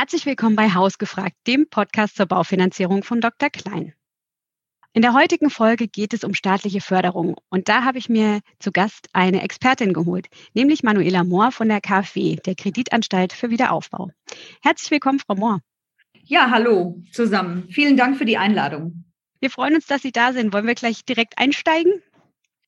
[0.00, 3.50] Herzlich willkommen bei Hausgefragt, dem Podcast zur Baufinanzierung von Dr.
[3.50, 3.94] Klein.
[4.92, 8.70] In der heutigen Folge geht es um staatliche Förderung und da habe ich mir zu
[8.70, 14.12] Gast eine Expertin geholt, nämlich Manuela Mohr von der KfW, der Kreditanstalt für Wiederaufbau.
[14.62, 15.62] Herzlich willkommen, Frau Mohr.
[16.22, 17.66] Ja, hallo zusammen.
[17.68, 19.02] Vielen Dank für die Einladung.
[19.40, 20.52] Wir freuen uns, dass Sie da sind.
[20.52, 21.92] Wollen wir gleich direkt einsteigen?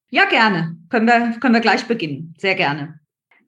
[0.09, 0.79] Ja, gerne.
[0.89, 2.35] Können wir, können wir gleich beginnen.
[2.39, 2.99] Sehr gerne.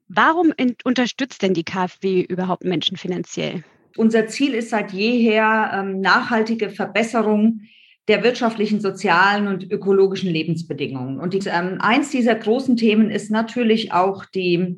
[0.07, 0.53] Warum
[0.85, 3.65] unterstützt denn die KfW überhaupt Menschen finanziell?
[3.95, 7.61] Unser Ziel ist seit jeher ähm, nachhaltige Verbesserung
[8.07, 11.19] der wirtschaftlichen, sozialen und ökologischen Lebensbedingungen.
[11.19, 14.77] Und ähm, eins dieser großen Themen ist natürlich auch die,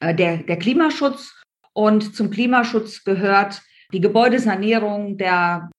[0.00, 1.34] äh, der, der Klimaschutz.
[1.74, 5.70] Und zum Klimaschutz gehört die Gebäudesanierung, der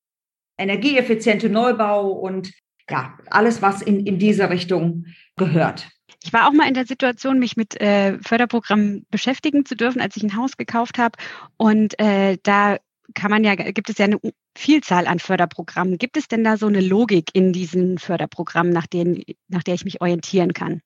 [0.58, 2.52] energieeffiziente Neubau und
[2.90, 5.06] ja, alles, was in, in diese Richtung
[5.38, 5.88] gehört.
[6.24, 10.18] Ich war auch mal in der Situation, mich mit äh, Förderprogrammen beschäftigen zu dürfen, als
[10.18, 11.18] ich ein Haus gekauft habe.
[11.58, 12.78] Und äh, da
[13.14, 14.20] kann man ja, gibt es ja eine
[14.56, 15.98] Vielzahl an Förderprogrammen.
[15.98, 19.86] Gibt es denn da so eine Logik in diesen Förderprogrammen, nach, denen, nach der ich
[19.86, 20.82] mich orientieren kann?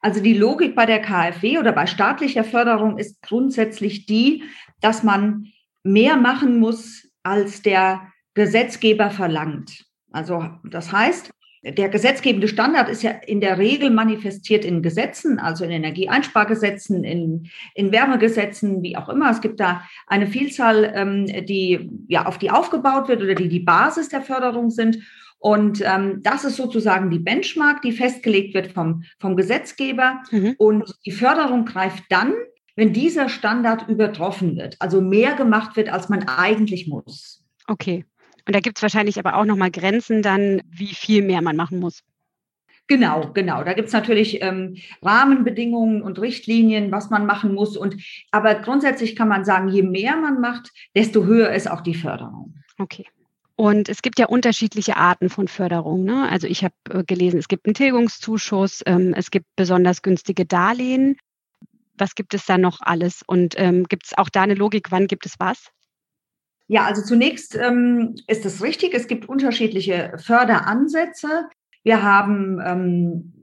[0.00, 4.44] Also die Logik bei der KfW oder bei staatlicher Förderung ist grundsätzlich die,
[4.80, 5.46] dass man
[5.82, 9.84] mehr machen muss, als der Gesetzgeber verlangt.
[10.12, 11.30] Also das heißt,
[11.72, 17.48] der gesetzgebende Standard ist ja in der Regel manifestiert in Gesetzen, also in Energieeinspargesetzen, in,
[17.74, 19.30] in Wärmegesetzen, wie auch immer.
[19.30, 23.60] Es gibt da eine Vielzahl, ähm, die ja auf die aufgebaut wird oder die die
[23.60, 24.98] Basis der Förderung sind.
[25.38, 30.22] Und ähm, das ist sozusagen die Benchmark, die festgelegt wird vom, vom Gesetzgeber.
[30.30, 30.54] Mhm.
[30.58, 32.32] Und die Förderung greift dann,
[32.74, 37.42] wenn dieser Standard übertroffen wird, also mehr gemacht wird, als man eigentlich muss.
[37.66, 38.04] Okay.
[38.46, 41.80] Und da gibt es wahrscheinlich aber auch nochmal Grenzen dann, wie viel mehr man machen
[41.80, 42.02] muss.
[42.88, 43.64] Genau, genau.
[43.64, 47.76] Da gibt es natürlich ähm, Rahmenbedingungen und Richtlinien, was man machen muss.
[47.76, 47.96] Und
[48.30, 52.54] aber grundsätzlich kann man sagen, je mehr man macht, desto höher ist auch die Förderung.
[52.78, 53.06] Okay.
[53.56, 56.04] Und es gibt ja unterschiedliche Arten von Förderung.
[56.04, 56.28] Ne?
[56.28, 61.16] Also ich habe äh, gelesen, es gibt einen Tilgungszuschuss, ähm, es gibt besonders günstige Darlehen.
[61.98, 63.22] Was gibt es da noch alles?
[63.26, 65.70] Und ähm, gibt es auch da eine Logik, wann gibt es was?
[66.68, 71.48] Ja, also zunächst ähm, ist es richtig, es gibt unterschiedliche Förderansätze.
[71.84, 73.36] Wir haben ähm,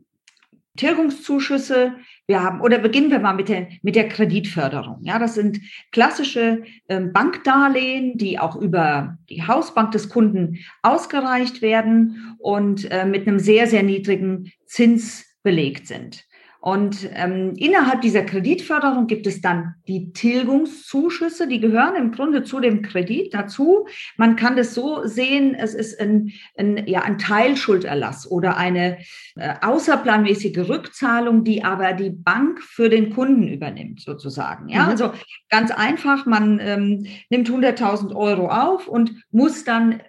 [0.75, 1.93] Tilgungszuschüsse,
[2.25, 4.99] wir haben, oder beginnen wir mal mit der, mit der Kreditförderung.
[5.03, 5.59] Ja, das sind
[5.91, 13.27] klassische ähm, Bankdarlehen, die auch über die Hausbank des Kunden ausgereicht werden und äh, mit
[13.27, 16.25] einem sehr, sehr niedrigen Zins belegt sind.
[16.63, 22.61] Und ähm, innerhalb dieser Kreditförderung gibt es dann die Tilgungszuschüsse, die gehören im Grunde zu
[22.61, 23.85] dem Kredit dazu.
[24.15, 28.99] Man kann das so sehen, es ist ein, ein, ja, ein Teilschulderlass oder eine
[29.35, 34.69] äh, außerplanmäßige Rückzahlung, die aber die Bank für den Kunden übernimmt, sozusagen.
[34.69, 34.89] Ja, mhm.
[34.89, 35.11] also
[35.49, 40.01] ganz einfach, man ähm, nimmt 100.000 Euro auf und muss dann,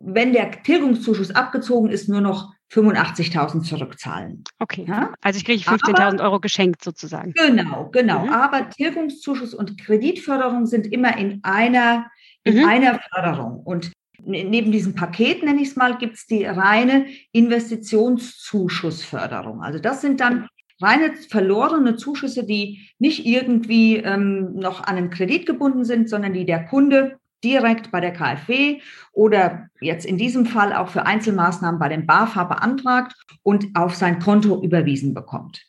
[0.00, 4.42] wenn der Tilgungszuschuss abgezogen ist, nur noch 85.000 zurückzahlen.
[4.58, 4.84] Okay.
[4.88, 5.12] Ja?
[5.20, 7.32] Also ich kriege 15.000 Euro geschenkt sozusagen.
[7.32, 8.24] Genau, genau.
[8.26, 8.30] Mhm.
[8.30, 12.10] Aber Tilgungszuschuss und Kreditförderung sind immer in einer,
[12.42, 12.68] in mhm.
[12.68, 13.60] einer Förderung.
[13.60, 13.92] Und
[14.22, 19.62] ne, neben diesem Paket, nenne ich es mal, gibt es die reine Investitionszuschussförderung.
[19.62, 20.48] Also das sind dann
[20.80, 26.44] reine verlorene Zuschüsse, die nicht irgendwie ähm, noch an einen Kredit gebunden sind, sondern die
[26.44, 28.80] der Kunde direkt bei der KfW
[29.12, 34.18] oder jetzt in diesem Fall auch für Einzelmaßnahmen bei dem BAFA beantragt und auf sein
[34.18, 35.62] Konto überwiesen bekommt.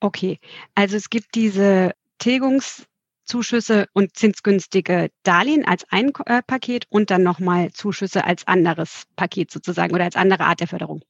[0.00, 0.38] Okay,
[0.74, 7.70] also es gibt diese Tilgungszuschüsse und zinsgünstige Darlehen als ein äh, Paket und dann nochmal
[7.72, 11.02] Zuschüsse als anderes Paket sozusagen oder als andere Art der Förderung.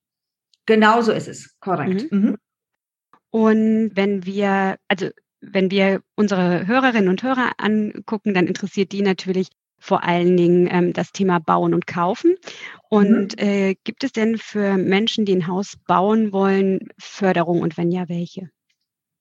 [0.66, 2.10] Genau so ist es, korrekt.
[2.10, 2.18] Mhm.
[2.18, 2.36] Mhm.
[3.30, 9.48] Und wenn wir, also wenn wir unsere Hörerinnen und Hörer angucken, dann interessiert die natürlich,
[9.84, 12.36] vor allen Dingen ähm, das Thema Bauen und Kaufen.
[12.88, 13.46] Und mhm.
[13.46, 18.08] äh, gibt es denn für Menschen, die ein Haus bauen wollen, Förderung und wenn ja,
[18.08, 18.48] welche?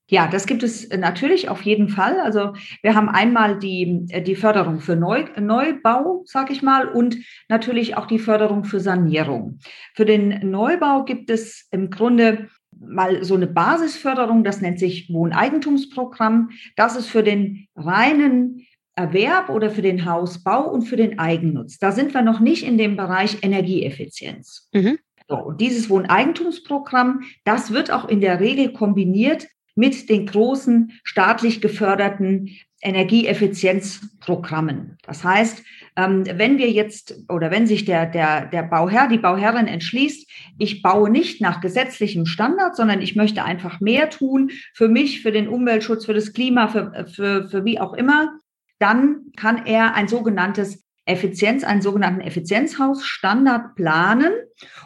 [0.07, 2.21] Ja, das gibt es natürlich auf jeden Fall.
[2.21, 7.17] Also wir haben einmal die, äh, die Förderung für Neu, Neubau, sage ich mal, und
[7.49, 9.59] natürlich auch die Förderung für Sanierung.
[9.95, 12.47] Für den Neubau gibt es im Grunde
[12.79, 16.51] mal so eine Basisförderung, das nennt sich Wohneigentumsprogramm.
[16.77, 21.79] Das ist für den reinen Erwerb oder für den Hausbau und für den Eigennutz.
[21.79, 24.69] Da sind wir noch nicht in dem Bereich Energieeffizienz.
[24.73, 24.99] Mhm.
[25.27, 31.59] So, und dieses Wohneigentumsprogramm, das wird auch in der Regel kombiniert mit den großen staatlich
[31.61, 32.51] geförderten
[32.81, 34.97] Energieeffizienzprogrammen.
[35.03, 35.63] Das heißt,
[35.95, 40.29] ähm, wenn wir jetzt oder wenn sich der, der, der Bauherr, die Bauherrin entschließt,
[40.59, 45.31] ich baue nicht nach gesetzlichem Standard, sondern ich möchte einfach mehr tun für mich, für
[45.31, 48.37] den Umweltschutz, für das Klima, für, für, für wie auch immer,
[48.83, 54.33] dann kann er ein sogenanntes Effizienz, einen sogenannten Effizienzhausstandard planen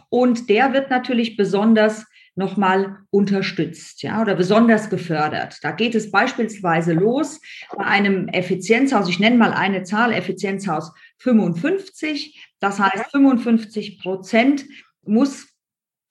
[0.09, 2.05] und der wird natürlich besonders
[2.35, 5.57] nochmal unterstützt, ja, oder besonders gefördert.
[5.63, 7.41] Da geht es beispielsweise los
[7.75, 12.53] bei einem Effizienzhaus, ich nenne mal eine Zahl, Effizienzhaus 55.
[12.59, 14.65] Das heißt, 55 Prozent
[15.03, 15.47] muss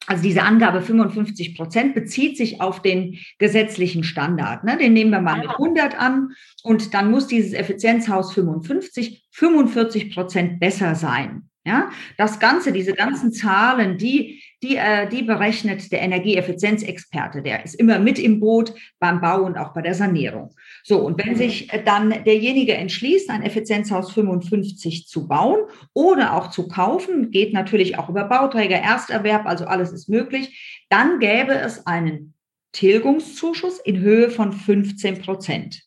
[0.07, 4.65] also diese Angabe 55 Prozent bezieht sich auf den gesetzlichen Standard.
[4.65, 4.79] Ne?
[4.79, 6.33] Den nehmen wir mal mit 100 an
[6.63, 11.51] und dann muss dieses Effizienzhaus 55 45 Prozent besser sein.
[11.65, 17.43] Ja, das Ganze, diese ganzen Zahlen, die, die, äh, die berechnet der Energieeffizienzexperte.
[17.43, 20.55] Der ist immer mit im Boot beim Bau und auch bei der Sanierung.
[20.83, 25.61] So, und wenn sich äh, dann derjenige entschließt, ein Effizienzhaus 55 zu bauen
[25.93, 31.19] oder auch zu kaufen, geht natürlich auch über Bauträger, Ersterwerb, also alles ist möglich, dann
[31.19, 32.35] gäbe es einen
[32.73, 35.83] Tilgungszuschuss in Höhe von 15 Prozent.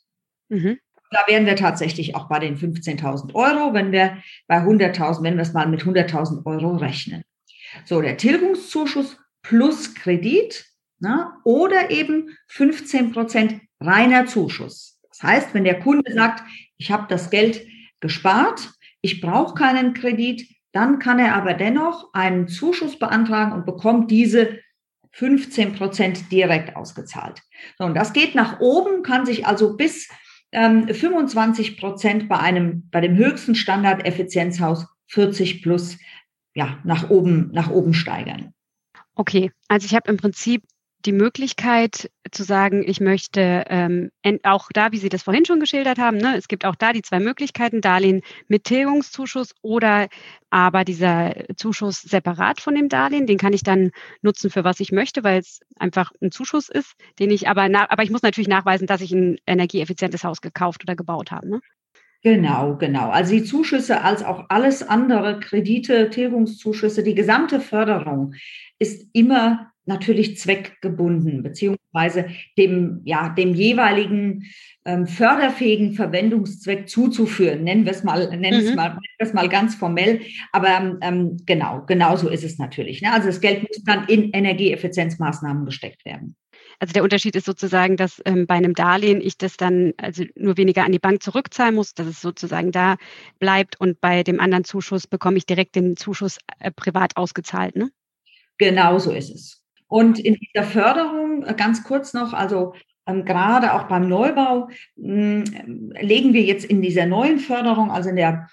[0.49, 0.77] Mhm.
[1.11, 4.17] Da wären wir tatsächlich auch bei den 15.000 Euro, wenn wir
[4.47, 7.23] bei 100.000, wenn wir es mal mit 100.000 Euro rechnen.
[7.85, 10.65] So, der Tilgungszuschuss plus Kredit
[10.99, 14.99] na, oder eben 15 Prozent reiner Zuschuss.
[15.09, 16.43] Das heißt, wenn der Kunde sagt,
[16.77, 17.65] ich habe das Geld
[17.99, 18.71] gespart,
[19.01, 24.59] ich brauche keinen Kredit, dann kann er aber dennoch einen Zuschuss beantragen und bekommt diese
[25.11, 27.41] 15 Prozent direkt ausgezahlt.
[27.77, 30.07] So, und das geht nach oben, kann sich also bis
[30.51, 35.97] 25 ähm, Prozent bei einem, bei dem höchsten Standard Effizienzhaus 40 plus,
[36.55, 38.53] ja, nach oben, nach oben steigern.
[39.15, 40.63] Okay, also ich habe im Prinzip
[41.05, 44.11] die Möglichkeit zu sagen, ich möchte ähm,
[44.43, 47.01] auch da, wie Sie das vorhin schon geschildert haben, ne, es gibt auch da die
[47.01, 50.09] zwei Möglichkeiten, Darlehen mit Tilgungszuschuss oder
[50.49, 53.91] aber dieser Zuschuss separat von dem Darlehen, den kann ich dann
[54.21, 58.03] nutzen für was ich möchte, weil es einfach ein Zuschuss ist, den ich aber, aber
[58.03, 61.49] ich muss natürlich nachweisen, dass ich ein energieeffizientes Haus gekauft oder gebaut habe.
[61.49, 61.61] Ne?
[62.21, 63.09] Genau, genau.
[63.09, 68.33] Also die Zuschüsse als auch alles andere, Kredite, Tilgungszuschüsse, die gesamte Förderung
[68.77, 72.27] ist immer natürlich zweckgebunden, beziehungsweise
[72.57, 74.45] dem, ja, dem jeweiligen
[74.85, 77.63] ähm, förderfähigen Verwendungszweck zuzuführen.
[77.63, 78.69] Nennen wir es mal, nennen mhm.
[78.69, 80.21] es mal, nennen wir es mal ganz formell.
[80.51, 83.01] Aber ähm, genau, genau so ist es natürlich.
[83.01, 83.11] Ne?
[83.11, 86.35] Also das Geld muss dann in Energieeffizienzmaßnahmen gesteckt werden.
[86.79, 90.55] Also der Unterschied ist sozusagen, dass ähm, bei einem Darlehen ich das dann also nur
[90.55, 92.95] weniger an die Bank zurückzahlen muss, dass es sozusagen da
[93.39, 97.75] bleibt und bei dem anderen Zuschuss bekomme ich direkt den Zuschuss äh, privat ausgezahlt.
[97.75, 97.91] Ne?
[98.57, 99.61] Genau so ist es.
[99.87, 102.73] Und in dieser Förderung, äh, ganz kurz noch, also
[103.07, 105.43] ähm, gerade auch beim Neubau, hm,
[105.99, 108.47] legen wir jetzt in dieser neuen Förderung, also in der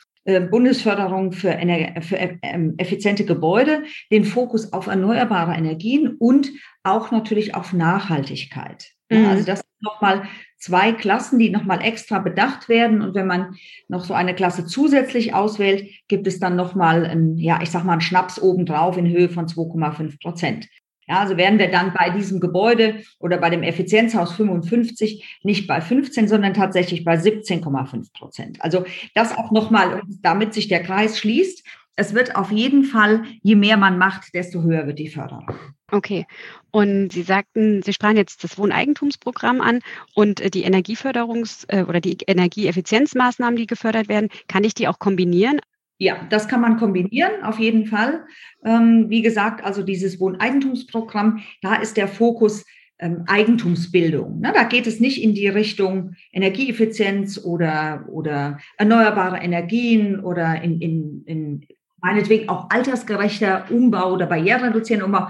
[0.50, 2.36] Bundesförderung für, Ener für äh,
[2.78, 6.50] effiziente Gebäude, den Fokus auf erneuerbare Energien und
[6.82, 8.90] auch natürlich auf Nachhaltigkeit.
[9.10, 9.26] Mhm.
[9.26, 10.24] Also das sind nochmal
[10.58, 13.02] zwei Klassen, die nochmal extra bedacht werden.
[13.02, 13.56] Und wenn man
[13.88, 18.00] noch so eine Klasse zusätzlich auswählt, gibt es dann nochmal, ja, ich sag mal, einen
[18.00, 20.68] Schnaps obendrauf in Höhe von 2,5 Prozent.
[21.08, 25.80] Ja, also wären wir dann bei diesem Gebäude oder bei dem Effizienzhaus 55 nicht bei
[25.80, 28.62] 15, sondern tatsächlich bei 17,5 Prozent.
[28.62, 31.64] Also das auch nochmal, damit sich der Kreis schließt.
[31.94, 35.50] Es wird auf jeden Fall, je mehr man macht, desto höher wird die Förderung.
[35.90, 36.26] Okay.
[36.72, 39.80] Und Sie sagten, Sie sprachen jetzt das Wohneigentumsprogramm an
[40.14, 44.28] und äh, die Energieförderungs- äh, oder die Energieeffizienzmaßnahmen, die gefördert werden.
[44.48, 45.60] Kann ich die auch kombinieren?
[45.98, 48.26] Ja, das kann man kombinieren, auf jeden Fall.
[48.64, 52.64] Ähm, wie gesagt, also dieses Wohneigentumsprogramm, da ist der Fokus
[52.98, 54.40] ähm, Eigentumsbildung.
[54.40, 54.52] Ne?
[54.54, 61.22] Da geht es nicht in die Richtung Energieeffizienz oder, oder erneuerbare Energien oder in, in,
[61.26, 61.66] in
[62.00, 65.28] meinetwegen auch altersgerechter Umbau oder barrierereduzierender Umbau.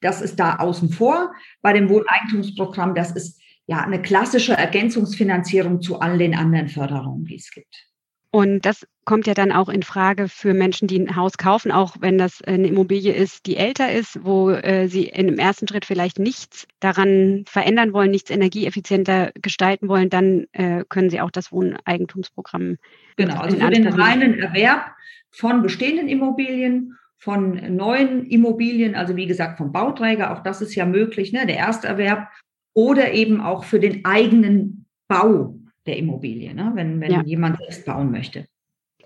[0.00, 1.34] Das ist da außen vor.
[1.62, 7.36] Bei dem Wohneigentumsprogramm, das ist ja eine klassische Ergänzungsfinanzierung zu all den anderen Förderungen, die
[7.36, 7.89] es gibt.
[8.32, 11.96] Und das kommt ja dann auch in Frage für Menschen, die ein Haus kaufen, auch
[11.98, 15.84] wenn das eine Immobilie ist, die älter ist, wo äh, sie in dem ersten Schritt
[15.84, 21.50] vielleicht nichts daran verändern wollen, nichts energieeffizienter gestalten wollen, dann äh, können sie auch das
[21.50, 22.76] Wohneigentumsprogramm.
[23.16, 24.94] Genau, also für den reinen Erwerb
[25.32, 30.86] von bestehenden Immobilien von neuen Immobilien, also wie gesagt vom Bauträger, auch das ist ja
[30.86, 32.28] möglich, ne, der Ersterwerb,
[32.74, 36.72] oder eben auch für den eigenen Bau der Immobilie, ne?
[36.74, 37.22] wenn, wenn ja.
[37.22, 38.46] jemand selbst bauen möchte.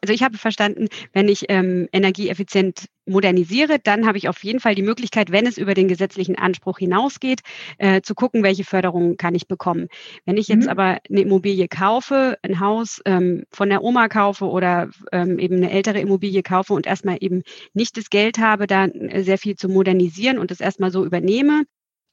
[0.04, 4.74] Also ich habe verstanden, wenn ich ähm, energieeffizient modernisiere, dann habe ich auf jeden Fall
[4.74, 7.40] die Möglichkeit, wenn es über den gesetzlichen Anspruch hinausgeht,
[7.78, 9.88] äh, zu gucken, welche Förderungen kann ich bekommen.
[10.26, 10.68] Wenn ich jetzt mhm.
[10.68, 15.70] aber eine Immobilie kaufe, ein Haus ähm, von der Oma kaufe oder ähm, eben eine
[15.70, 19.70] ältere Immobilie kaufe und erstmal eben nicht das Geld habe, da äh, sehr viel zu
[19.70, 21.64] modernisieren und das erstmal so übernehme,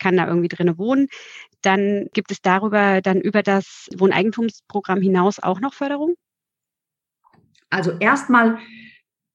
[0.02, 1.08] kann da irgendwie drinne wohnen,
[1.62, 6.16] dann gibt es darüber dann über das Wohneigentumsprogramm hinaus auch noch Förderung?
[7.70, 8.58] Also erstmal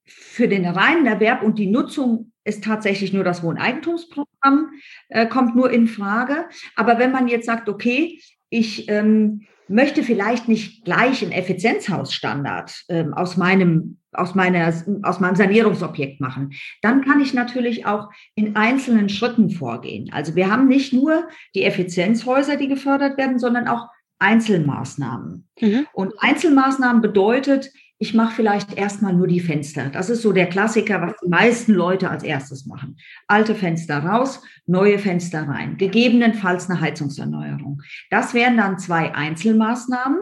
[0.05, 4.71] für den reinen Erwerb und die Nutzung ist tatsächlich nur das Wohneigentumsprogramm,
[5.09, 6.45] äh, kommt nur in Frage.
[6.75, 13.13] Aber wenn man jetzt sagt, okay, ich ähm, möchte vielleicht nicht gleich einen Effizienzhausstandard ähm,
[13.13, 19.09] aus meinem aus meiner aus meinem Sanierungsobjekt machen, dann kann ich natürlich auch in einzelnen
[19.09, 20.09] Schritten vorgehen.
[20.11, 23.87] Also wir haben nicht nur die Effizienzhäuser, die gefördert werden, sondern auch
[24.19, 25.47] Einzelmaßnahmen.
[25.59, 25.87] Mhm.
[25.93, 29.89] Und Einzelmaßnahmen bedeutet, ich mache vielleicht erstmal nur die Fenster.
[29.89, 32.97] Das ist so der Klassiker, was die meisten Leute als erstes machen.
[33.27, 37.81] Alte Fenster raus, neue Fenster rein, gegebenenfalls eine Heizungserneuerung.
[38.11, 40.19] Das wären dann zwei Einzelmaßnahmen.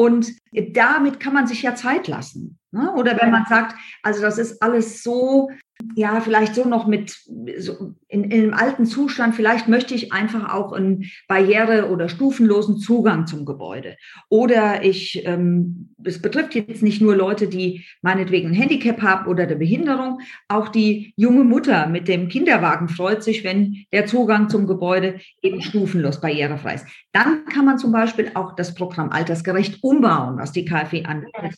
[0.00, 0.32] Und
[0.72, 2.58] damit kann man sich ja Zeit lassen.
[2.70, 2.90] Ne?
[2.94, 5.50] Oder wenn man sagt, also das ist alles so
[5.94, 7.16] ja, vielleicht so noch mit
[7.58, 12.78] so in, in einem alten Zustand, vielleicht möchte ich einfach auch einen barriere- oder stufenlosen
[12.78, 13.96] Zugang zum Gebäude.
[14.28, 19.46] Oder ich, ähm, es betrifft jetzt nicht nur Leute, die meinetwegen ein Handicap haben oder
[19.46, 24.66] der Behinderung, auch die junge Mutter mit dem Kinderwagen freut sich, wenn der Zugang zum
[24.66, 26.86] Gebäude eben stufenlos barrierefrei ist.
[27.12, 31.54] Dann kann man zum Beispiel auch das Programm Altersgerecht umbauen, was die KfW anbietet,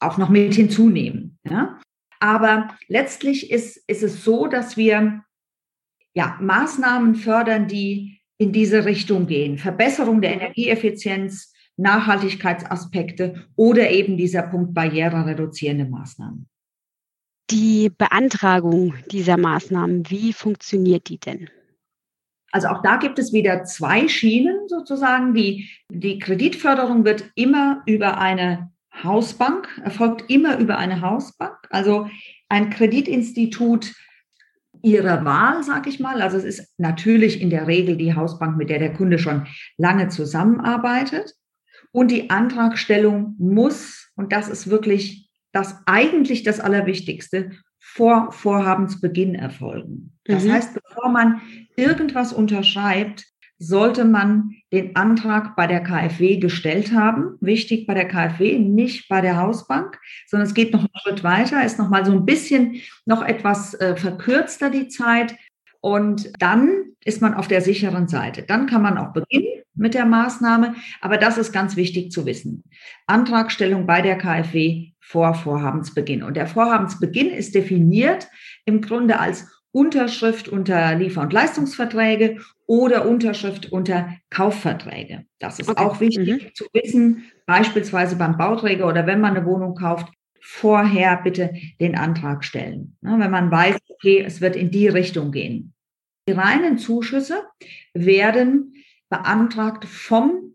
[0.00, 1.38] auch noch mit hinzunehmen.
[1.48, 1.78] Ja?
[2.22, 5.24] Aber letztlich ist, ist es so, dass wir
[6.14, 9.58] ja, Maßnahmen fördern, die in diese Richtung gehen.
[9.58, 16.48] Verbesserung der Energieeffizienz, Nachhaltigkeitsaspekte oder eben dieser Punkt barrierereduzierende Maßnahmen.
[17.50, 21.50] Die Beantragung dieser Maßnahmen, wie funktioniert die denn?
[22.52, 25.34] Also auch da gibt es wieder zwei Schienen sozusagen.
[25.34, 28.71] Die, die Kreditförderung wird immer über eine
[29.02, 32.08] Hausbank, erfolgt immer über eine Hausbank, also
[32.48, 33.94] ein Kreditinstitut
[34.82, 36.20] ihrer Wahl, sage ich mal.
[36.20, 39.46] Also es ist natürlich in der Regel die Hausbank, mit der der Kunde schon
[39.78, 41.34] lange zusammenarbeitet.
[41.92, 50.16] Und die Antragstellung muss, und das ist wirklich das eigentlich das Allerwichtigste, vor Vorhabensbeginn erfolgen.
[50.24, 50.52] Das mhm.
[50.52, 51.42] heißt, bevor man
[51.76, 53.26] irgendwas unterschreibt,
[53.62, 57.36] sollte man den Antrag bei der KfW gestellt haben.
[57.40, 61.64] Wichtig bei der KfW, nicht bei der Hausbank, sondern es geht noch einen Schritt weiter,
[61.64, 65.36] ist noch mal so ein bisschen noch etwas äh, verkürzter die Zeit.
[65.80, 68.42] Und dann ist man auf der sicheren Seite.
[68.42, 70.74] Dann kann man auch beginnen mit der Maßnahme.
[71.00, 72.64] Aber das ist ganz wichtig zu wissen.
[73.06, 76.22] Antragstellung bei der KfW vor Vorhabensbeginn.
[76.22, 78.28] Und der Vorhabensbeginn ist definiert
[78.64, 85.24] im Grunde als Unterschrift unter Liefer- und Leistungsverträge oder Unterschrift unter Kaufverträge.
[85.38, 85.82] Das ist okay.
[85.82, 86.54] auch wichtig mhm.
[86.54, 92.44] zu wissen, beispielsweise beim Bauträger oder wenn man eine Wohnung kauft, vorher bitte den Antrag
[92.44, 92.96] stellen.
[93.00, 95.72] Ne, wenn man weiß, okay, es wird in die Richtung gehen.
[96.28, 97.42] Die reinen Zuschüsse
[97.94, 98.74] werden
[99.08, 100.54] beantragt vom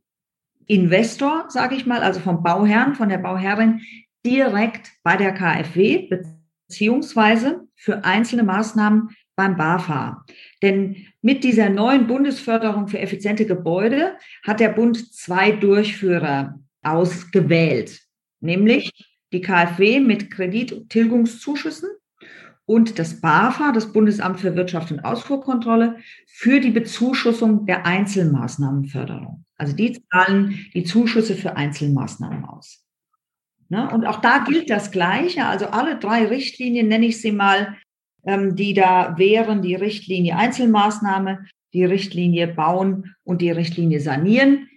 [0.65, 3.81] Investor, sage ich mal, also vom Bauherrn, von der Bauherrin
[4.25, 6.09] direkt bei der KfW
[6.67, 10.25] beziehungsweise für einzelne Maßnahmen beim BAFA.
[10.61, 18.01] Denn mit dieser neuen Bundesförderung für effiziente Gebäude hat der Bund zwei Durchführer ausgewählt,
[18.41, 18.91] nämlich
[19.31, 21.89] die KfW mit Kredittilgungszuschüssen
[22.65, 29.45] und das BAFA, das Bundesamt für Wirtschaft und Ausfuhrkontrolle, für die Bezuschussung der Einzelmaßnahmenförderung.
[29.55, 32.86] Also die zahlen die Zuschüsse für Einzelmaßnahmen aus.
[33.69, 33.89] Ne?
[33.89, 35.45] Und auch da gilt das Gleiche.
[35.45, 37.77] Also alle drei Richtlinien, nenne ich sie mal,
[38.25, 44.67] ähm, die da wären, die Richtlinie Einzelmaßnahme, die Richtlinie Bauen und die Richtlinie Sanieren,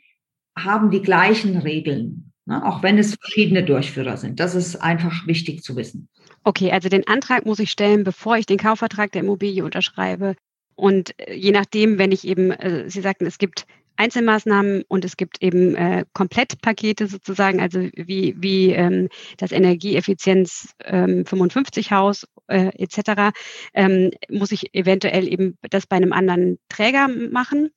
[0.58, 2.64] haben die gleichen Regeln, ne?
[2.66, 4.40] auch wenn es verschiedene Durchführer sind.
[4.40, 6.08] Das ist einfach wichtig zu wissen.
[6.42, 10.34] Okay, also den Antrag muss ich stellen, bevor ich den Kaufvertrag der Immobilie unterschreibe.
[10.74, 13.66] Und äh, je nachdem, wenn ich eben, äh, Sie sagten, es gibt
[14.00, 21.26] Einzelmaßnahmen und es gibt eben äh, Komplettpakete sozusagen, also wie, wie ähm, das Energieeffizienz ähm,
[21.26, 23.36] 55 Haus äh, etc.,
[23.74, 27.70] ähm, muss ich eventuell eben das bei einem anderen Träger machen,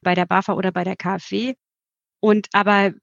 [0.00, 1.54] bei der BAFA oder bei der KfW.
[2.20, 2.94] Und aber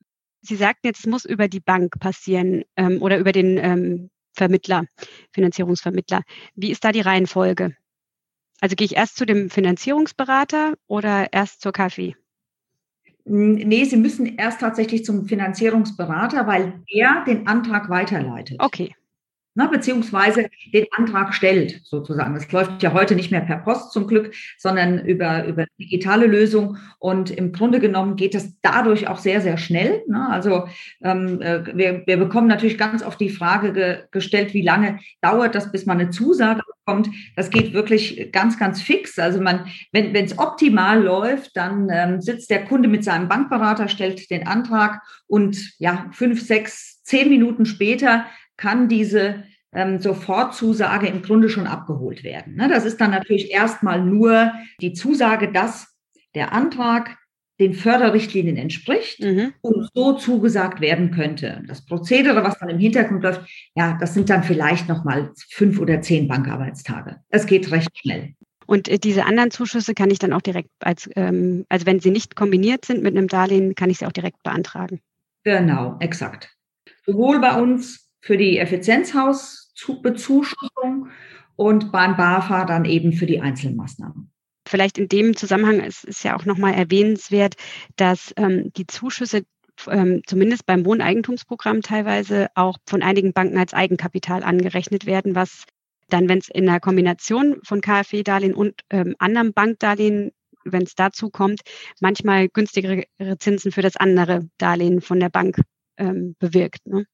[0.44, 4.86] Sie sagten jetzt, es muss über die Bank passieren ähm, oder über den ähm, Vermittler,
[5.34, 6.24] Finanzierungsvermittler.
[6.56, 7.76] Wie ist da die Reihenfolge?
[8.62, 12.14] Also gehe ich erst zu dem Finanzierungsberater oder erst zur KfW?
[13.26, 18.58] Nee, Sie müssen erst tatsächlich zum Finanzierungsberater, weil er den Antrag weiterleitet.
[18.60, 18.96] Okay.
[19.54, 22.34] Na, beziehungsweise den Antrag stellt, sozusagen.
[22.34, 26.78] Das läuft ja heute nicht mehr per Post zum Glück, sondern über, über digitale Lösung.
[27.00, 30.04] Und im Grunde genommen geht das dadurch auch sehr, sehr schnell.
[30.08, 30.26] Ne?
[30.30, 30.70] Also
[31.04, 35.54] ähm, äh, wir, wir bekommen natürlich ganz oft die Frage ge gestellt, wie lange dauert
[35.54, 36.62] das, bis man eine Zusage
[36.92, 39.18] kommt, das geht wirklich ganz, ganz fix.
[39.18, 44.30] Also man, wenn es optimal läuft, dann ähm, sitzt der Kunde mit seinem Bankberater, stellt
[44.30, 48.26] den Antrag und ja, fünf, sechs, zehn Minuten später
[48.58, 49.44] kann diese
[49.74, 52.56] ähm, Sofortzusage im Grunde schon abgeholt werden.
[52.56, 52.68] Ne?
[52.68, 55.88] Das ist dann natürlich erstmal nur die Zusage, dass
[56.36, 57.18] der Antrag
[57.62, 59.54] den Förderrichtlinien entspricht mhm.
[59.62, 61.64] und so zugesagt werden könnte.
[61.68, 63.42] Das Prozedere, was dann im Hintergrund läuft,
[63.76, 67.22] ja, das sind dann vielleicht nochmal fünf oder zehn Bankarbeitstage.
[67.30, 68.34] Es geht recht schnell.
[68.66, 72.12] Und äh, diese anderen Zuschüsse kann ich dann auch direkt als, ähm, also wenn sie
[72.12, 75.00] nicht kombiniert sind mit einem Darlehen, kann ich sie auch direkt beantragen.
[75.44, 76.50] Genau, exakt.
[77.06, 81.10] Sowohl bei uns für die Effizienzhausbezuschussung
[81.56, 84.31] und beim BAFA dann eben für die Einzelmaßnahmen.
[84.72, 87.56] Vielleicht in dem Zusammenhang ist, ist ja auch nochmal erwähnenswert,
[87.98, 89.44] dass ähm, die Zuschüsse
[89.90, 95.66] ähm, zumindest beim Wohneigentumsprogramm teilweise auch von einigen Banken als Eigenkapital angerechnet werden, was
[96.08, 100.32] dann, wenn es in der Kombination von KfW-Darlehen und ähm, anderem Bankdarlehen,
[100.64, 101.60] wenn es dazu kommt,
[102.00, 103.04] manchmal günstigere
[103.40, 105.60] Zinsen für das andere Darlehen von der Bank
[105.98, 106.88] ähm, bewirkt.
[106.88, 107.06] Ne?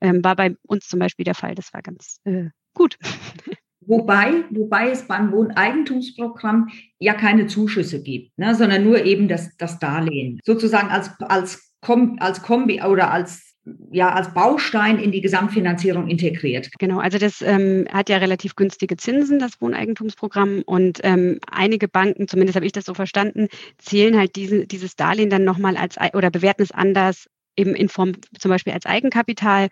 [0.00, 1.56] Ähm, war bei uns zum Beispiel der Fall.
[1.56, 2.96] Das war ganz äh, gut.
[3.86, 9.78] Wobei, wobei es beim Wohneigentumsprogramm ja keine Zuschüsse gibt, ne, sondern nur eben das, das
[9.78, 10.40] Darlehen.
[10.44, 13.52] Sozusagen als, als, Kom, als Kombi oder als
[13.92, 16.68] ja, als Baustein in die Gesamtfinanzierung integriert.
[16.78, 20.62] Genau, also das ähm, hat ja relativ günstige Zinsen, das Wohneigentumsprogramm.
[20.66, 23.48] Und ähm, einige Banken, zumindest habe ich das so verstanden,
[23.78, 28.12] zählen halt diese, dieses Darlehen dann nochmal als oder bewerten es anders, eben in Form
[28.38, 29.68] zum Beispiel als Eigenkapital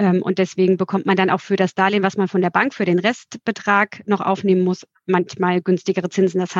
[0.00, 2.84] und deswegen bekommt man dann auch für das Darlehen, was man von der Bank für
[2.84, 6.40] den Restbetrag noch aufnehmen muss, manchmal günstigere Zinsen.
[6.40, 6.54] Das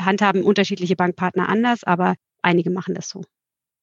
[0.00, 3.22] handhaben unterschiedliche Bankpartner anders, aber einige machen das so.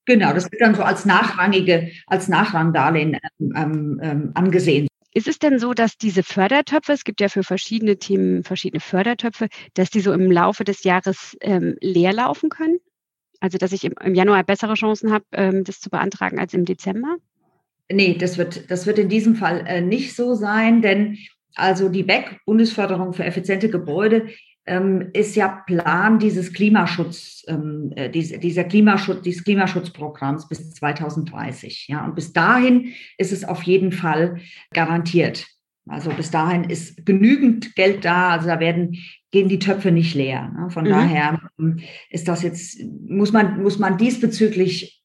[0.06, 4.88] Genau, das wird dann so als nachrangige, als Nachrangdarlehen ähm, ähm, angesehen.
[5.14, 9.48] Ist es denn so, dass diese Fördertöpfe, es gibt ja für verschiedene Themen verschiedene Fördertöpfe,
[9.74, 12.80] dass die so im Laufe des Jahres ähm, leer laufen können?
[13.40, 16.66] Also dass ich im, im Januar bessere Chancen habe, ähm, das zu beantragen als im
[16.66, 17.18] Dezember?
[17.92, 21.18] Nee, das wird, das wird in diesem Fall äh, nicht so sein, denn
[21.56, 24.28] also die BEC, Bundesförderung für effiziente Gebäude,
[24.66, 31.88] ähm, ist ja Plan dieses Klimaschutz, ähm, äh, diese, dieser Klimaschutz, dieses Klimaschutzprogramms bis 2030.
[31.88, 34.42] Ja, und bis dahin ist es auf jeden Fall
[34.74, 35.46] garantiert.
[35.88, 38.98] Also bis dahin ist genügend Geld da, also da werden
[39.30, 40.52] gehen die Töpfe nicht leer.
[40.58, 40.72] Ne?
[40.72, 40.90] Von mhm.
[40.90, 45.04] daher ähm, ist das jetzt muss man muss man diesbezüglich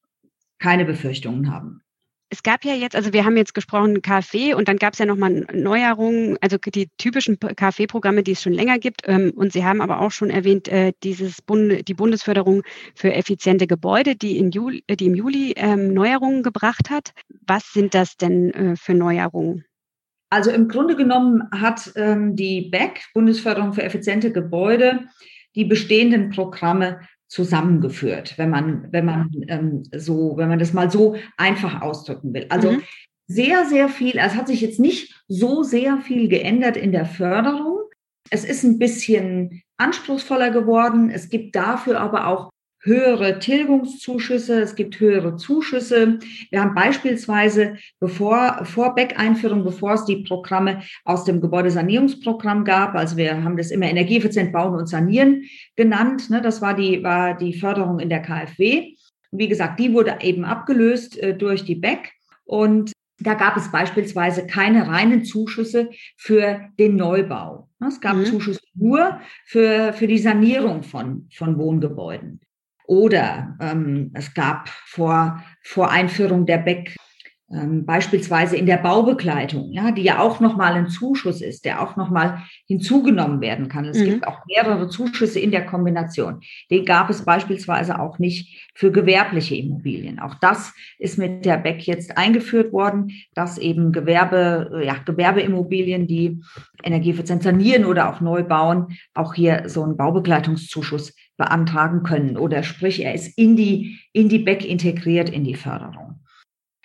[0.58, 1.82] keine Befürchtungen haben
[2.30, 5.06] es gab ja jetzt, also wir haben jetzt gesprochen KfW und dann gab es ja
[5.06, 9.02] nochmal Neuerungen, also die typischen KfW-Programme, die es schon länger gibt.
[9.04, 12.62] Ähm, und Sie haben aber auch schon erwähnt, äh, dieses Bund, die Bundesförderung
[12.94, 17.12] für effiziente Gebäude, die, in Juli, die im Juli ähm, Neuerungen gebracht hat.
[17.46, 19.64] Was sind das denn äh, für Neuerungen?
[20.30, 25.00] Also im Grunde genommen hat ähm, die BEC, Bundesförderung für effiziente Gebäude,
[25.56, 31.14] die bestehenden Programme zusammengeführt, wenn man, wenn man ähm, so, wenn man das mal so
[31.36, 32.46] einfach ausdrücken will.
[32.48, 32.82] Also mhm.
[33.28, 37.78] sehr, sehr viel, es hat sich jetzt nicht so sehr viel geändert in der Förderung.
[38.30, 41.08] Es ist ein bisschen anspruchsvoller geworden.
[41.08, 42.50] Es gibt dafür aber auch
[42.82, 46.18] höhere Tilgungszuschüsse, es gibt höhere Zuschüsse.
[46.50, 53.16] Wir haben beispielsweise bevor, vor Beck-Einführung, bevor es die Programme aus dem Gebäudesanierungsprogramm gab, also
[53.16, 55.44] wir haben das immer energieeffizient bauen und sanieren
[55.76, 58.94] genannt, ne, das war die, war die Förderung in der KfW.
[59.32, 62.12] wie gesagt, die wurde eben abgelöst äh, durch die Beck
[62.44, 67.68] und da gab es beispielsweise keine reinen Zuschüsse für den Neubau.
[67.86, 68.24] Es gab mhm.
[68.24, 72.40] Zuschüsse nur für, für die Sanierung von, von Wohngebäuden.
[72.90, 76.96] Oder ähm, es gab vor, vor Einführung der Beck
[77.52, 81.94] ähm, beispielsweise in der Baubegleitung, ja, die ja auch nochmal ein Zuschuss ist, der auch
[81.94, 83.84] nochmal hinzugenommen werden kann.
[83.84, 84.04] Es mhm.
[84.06, 86.40] gibt auch mehrere Zuschüsse in der Kombination.
[86.68, 90.18] Den gab es beispielsweise auch nicht für gewerbliche Immobilien.
[90.18, 96.40] Auch das ist mit der BEC jetzt eingeführt worden, dass eben Gewerbe, ja, Gewerbeimmobilien, die
[96.82, 102.36] energieeffizient sanieren oder auch neu bauen, auch hier so einen Baubegleitungszuschuss beantragen können.
[102.36, 106.20] Oder sprich, er ist in die, in die BEC integriert in die Förderung.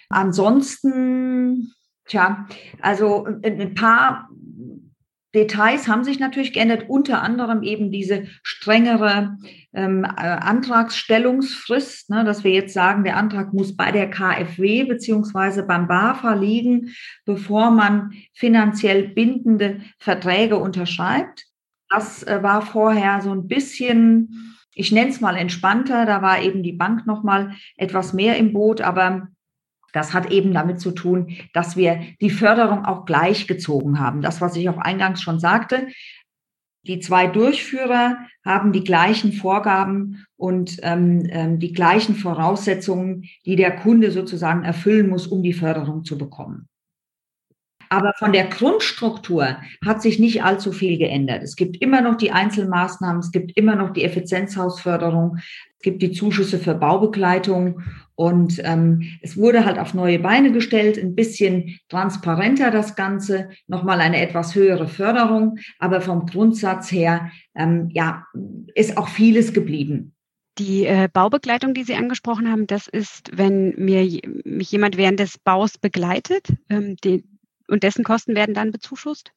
[0.10, 1.74] Ansonsten,
[2.06, 2.48] tja,
[2.82, 4.30] also ein paar
[5.36, 9.38] Details haben sich natürlich geändert, unter anderem eben diese strengere
[9.74, 15.64] ähm, äh, Antragsstellungsfrist, ne, dass wir jetzt sagen, der Antrag muss bei der KfW beziehungsweise
[15.64, 21.46] beim BAFA liegen, bevor man finanziell bindende Verträge unterschreibt.
[21.90, 26.64] Das äh, war vorher so ein bisschen, ich nenne es mal entspannter, da war eben
[26.64, 29.28] die Bank noch mal etwas mehr im Boot, aber
[29.96, 34.22] Das hat eben damit zu tun, dass wir die Förderung auch gleichgezogen haben.
[34.22, 35.88] Das, was ich auch eingangs schon sagte,
[36.84, 43.74] die zwei Durchführer haben die gleichen Vorgaben und ähm, ähm, die gleichen Voraussetzungen, die der
[43.78, 46.68] Kunde sozusagen erfüllen muss, um die Förderung zu bekommen.
[47.96, 49.56] Aber von der Grundstruktur
[49.86, 51.44] hat sich nicht allzu viel geändert.
[51.44, 56.12] Es gibt immer noch die Einzelmaßnahmen, es gibt immer noch die Effizienzhausförderung, es gibt die
[56.12, 57.84] Zuschüsse für Baubegleitung
[58.16, 64.02] und ähm, es wurde halt auf neue Beine gestellt, ein bisschen transparenter das Ganze, nochmal
[64.02, 68.26] eine etwas höhere Förderung, aber vom Grundsatz her, ähm, ja,
[68.74, 70.12] ist auch vieles geblieben.
[70.58, 74.02] Die äh, Baubegleitung, die Sie angesprochen haben, das ist, wenn mir
[74.44, 76.98] mich jemand während des Baus begleitet, ähm,
[77.68, 79.32] und dessen Kosten werden dann bezuschusst?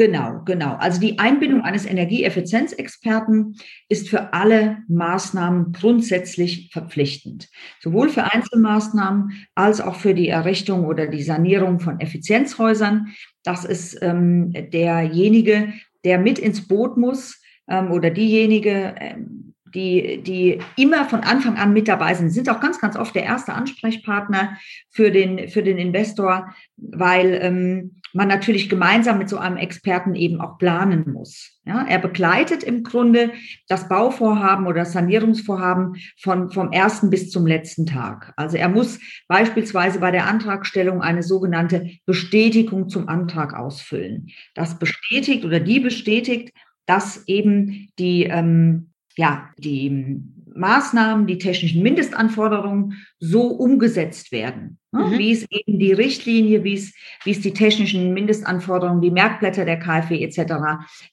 [0.00, 0.76] Genau, genau.
[0.76, 3.56] Also die Einbindung eines Energieeffizienzexperten
[3.90, 7.50] ist für alle Maßnahmen grundsätzlich verpflichtend.
[7.80, 13.08] Sowohl für Einzelmaßnahmen als auch für die Errichtung oder die Sanierung von Effizienzhäusern.
[13.42, 20.58] Das ist ähm, derjenige, der mit ins Boot muss ähm, oder diejenige, ähm, die, die
[20.76, 24.56] immer von Anfang an mit dabei sind, sind auch ganz, ganz oft der erste Ansprechpartner
[24.90, 30.40] für den, für den Investor, weil ähm, man natürlich gemeinsam mit so einem Experten eben
[30.40, 31.60] auch planen muss.
[31.64, 33.30] Ja, er begleitet im Grunde
[33.68, 38.32] das Bauvorhaben oder das Sanierungsvorhaben von, vom ersten bis zum letzten Tag.
[38.36, 44.28] Also er muss beispielsweise bei der Antragstellung eine sogenannte Bestätigung zum Antrag ausfüllen.
[44.54, 46.52] Das bestätigt oder die bestätigt,
[46.86, 50.22] dass eben die, ähm, ja, die
[50.54, 55.06] Maßnahmen, die technischen Mindestanforderungen so umgesetzt werden, ne?
[55.06, 55.18] mhm.
[55.18, 56.92] wie es eben die Richtlinie, wie es,
[57.24, 60.52] wie es die technischen Mindestanforderungen, die Merkblätter der KfW etc.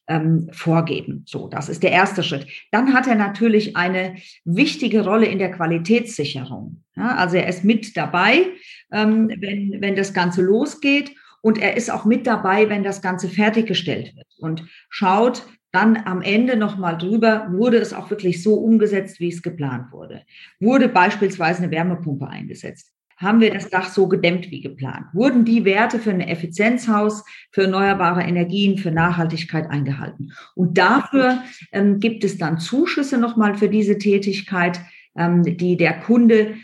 [0.07, 1.23] Ähm, vorgeben.
[1.27, 2.47] So, das ist der erste Schritt.
[2.71, 6.83] Dann hat er natürlich eine wichtige Rolle in der Qualitätssicherung.
[6.95, 8.47] Ja, also er ist mit dabei,
[8.91, 11.11] ähm, wenn, wenn das Ganze losgeht.
[11.41, 16.21] Und er ist auch mit dabei, wenn das Ganze fertiggestellt wird und schaut, dann am
[16.21, 20.23] Ende nochmal drüber, wurde es auch wirklich so umgesetzt, wie es geplant wurde?
[20.59, 22.91] Wurde beispielsweise eine Wärmepumpe eingesetzt?
[23.17, 25.07] Haben wir das Dach so gedämmt wie geplant?
[25.11, 30.33] Wurden die Werte für ein Effizienzhaus, für erneuerbare Energien, für Nachhaltigkeit eingehalten?
[30.55, 34.79] Und dafür ähm, gibt es dann Zuschüsse nochmal für diese Tätigkeit,
[35.15, 36.55] ähm, die der Kunde,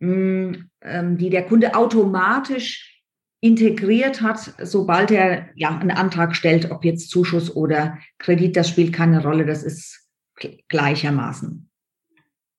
[0.00, 2.93] mh, mm, ähm, die der Kunde automatisch
[3.44, 8.94] integriert hat, sobald er ja einen Antrag stellt, ob jetzt Zuschuss oder Kredit, das spielt
[8.94, 10.08] keine Rolle, das ist
[10.68, 11.68] gleichermaßen.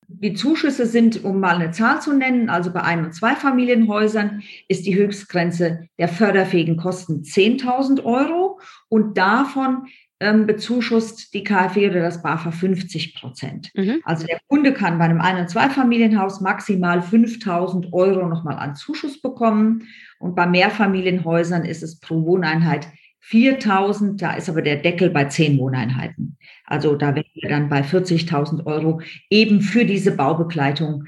[0.08, 4.86] Die Zuschüsse sind, um mal eine Zahl zu nennen, also bei Ein- und Zweifamilienhäusern ist
[4.86, 9.88] die Höchstgrenze der förderfähigen Kosten 10.000 Euro und davon
[10.20, 13.72] ähm, bezuschusst die KfW oder das BAFA 50 Prozent.
[13.76, 14.02] Mhm.
[14.04, 19.22] Also der Kunde kann bei einem Ein- und Zweifamilienhaus maximal 5.000 Euro nochmal an Zuschuss
[19.22, 19.88] bekommen
[20.20, 22.88] und bei Mehrfamilienhäusern ist es pro Wohneinheit
[23.30, 26.38] 4.000, da ist aber der Deckel bei 10 Wohneinheiten.
[26.66, 31.06] Also da wären wir dann bei 40.000 Euro eben für diese Baubegleitung,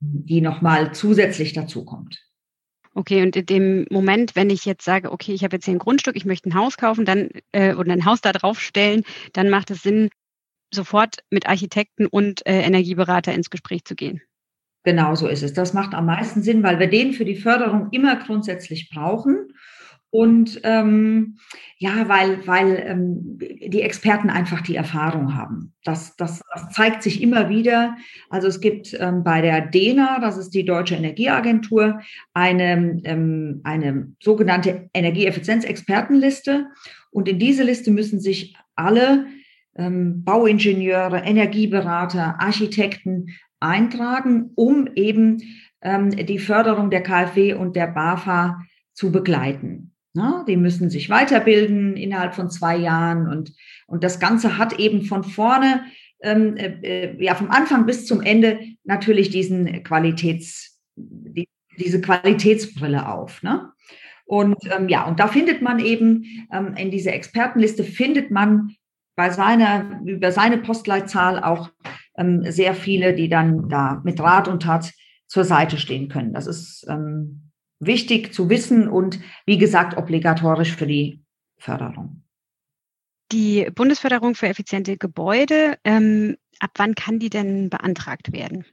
[0.00, 2.21] die nochmal zusätzlich dazukommt.
[2.94, 5.78] Okay, und in dem Moment, wenn ich jetzt sage, okay, ich habe jetzt hier ein
[5.78, 9.02] Grundstück, ich möchte ein Haus kaufen, dann äh, oder ein Haus da drauf stellen,
[9.32, 10.10] dann macht es Sinn,
[10.74, 14.20] sofort mit Architekten und äh, Energieberater ins Gespräch zu gehen.
[14.84, 15.52] Genau so ist es.
[15.52, 19.52] Das macht am meisten Sinn, weil wir den für die Förderung immer grundsätzlich brauchen.
[20.12, 21.38] Und ähm,
[21.78, 25.72] ja, weil, weil ähm, die Experten einfach die Erfahrung haben.
[25.84, 27.96] Das, das, das zeigt sich immer wieder.
[28.28, 31.98] Also es gibt ähm, bei der DENA, das ist die Deutsche Energieagentur,
[32.34, 36.66] eine, ähm, eine sogenannte Energieeffizienzexpertenliste.
[37.10, 39.24] Und in diese Liste müssen sich alle
[39.76, 43.28] ähm, Bauingenieure, Energieberater, Architekten
[43.60, 45.42] eintragen, um eben
[45.80, 48.60] ähm, die Förderung der KfW und der BAFA
[48.92, 49.91] zu begleiten.
[50.14, 53.54] Na, die müssen sich weiterbilden innerhalb von zwei Jahren und,
[53.86, 55.84] und das Ganze hat eben von vorne,
[56.22, 61.48] ähm, äh, ja, vom Anfang bis zum Ende natürlich diesen Qualitäts, die,
[61.78, 63.42] diese Qualitätsbrille auf.
[63.42, 63.72] Ne?
[64.26, 68.76] Und ähm, ja, und da findet man eben ähm, in dieser Expertenliste findet man
[69.16, 71.70] bei seiner, über seine Postleitzahl auch
[72.16, 74.92] ähm, sehr viele, die dann da mit Rat und Tat
[75.26, 76.34] zur Seite stehen können.
[76.34, 77.51] Das ist ähm,
[77.84, 81.20] wichtig zu wissen und wie gesagt obligatorisch für die
[81.58, 82.22] Förderung.
[83.32, 88.64] Die Bundesförderung für effiziente Gebäude, ähm, ab wann kann die denn beantragt werden?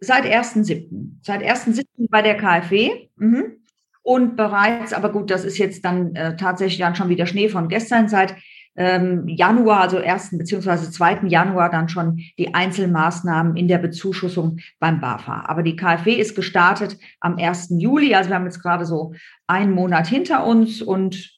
[0.00, 1.18] Seit 1.7.
[1.22, 1.84] Seit 1.7.
[2.10, 3.08] bei der KfW.
[3.16, 3.56] Mhm.
[4.02, 7.68] Und bereits, aber gut, das ist jetzt dann äh, tatsächlich dann schon wieder Schnee von
[7.68, 8.34] gestern, seit
[8.80, 10.38] ähm, Januar, also 1.
[10.38, 11.26] beziehungsweise 2.
[11.26, 15.44] Januar dann schon die Einzelmaßnahmen in der Bezuschussung beim BAFA.
[15.44, 17.74] Aber die KfW ist gestartet am 1.
[17.78, 19.12] Juli, also wir haben jetzt gerade so
[19.46, 21.30] einen Monat hinter uns und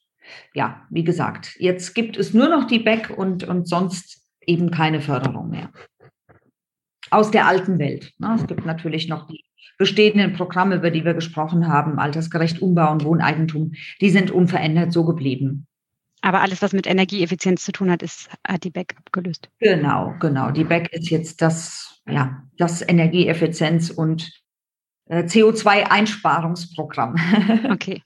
[0.54, 5.00] ja, wie gesagt, jetzt gibt es nur noch die BEC und, und sonst eben keine
[5.00, 5.70] Förderung mehr.
[7.10, 8.12] Aus der alten Welt.
[8.18, 8.36] Ne?
[8.38, 9.44] Es gibt natürlich noch die
[9.78, 15.04] bestehenden Programme, über die wir gesprochen haben, altersgerecht Umbau und Wohneigentum, die sind unverändert so
[15.04, 15.66] geblieben.
[16.22, 19.48] Aber alles, was mit Energieeffizienz zu tun hat, ist, hat die BEC abgelöst.
[19.58, 20.50] Genau, genau.
[20.52, 24.30] Die BEC ist jetzt das, ja, das Energieeffizienz- und
[25.06, 27.16] äh, CO2-Einsparungsprogramm.
[27.72, 28.00] okay.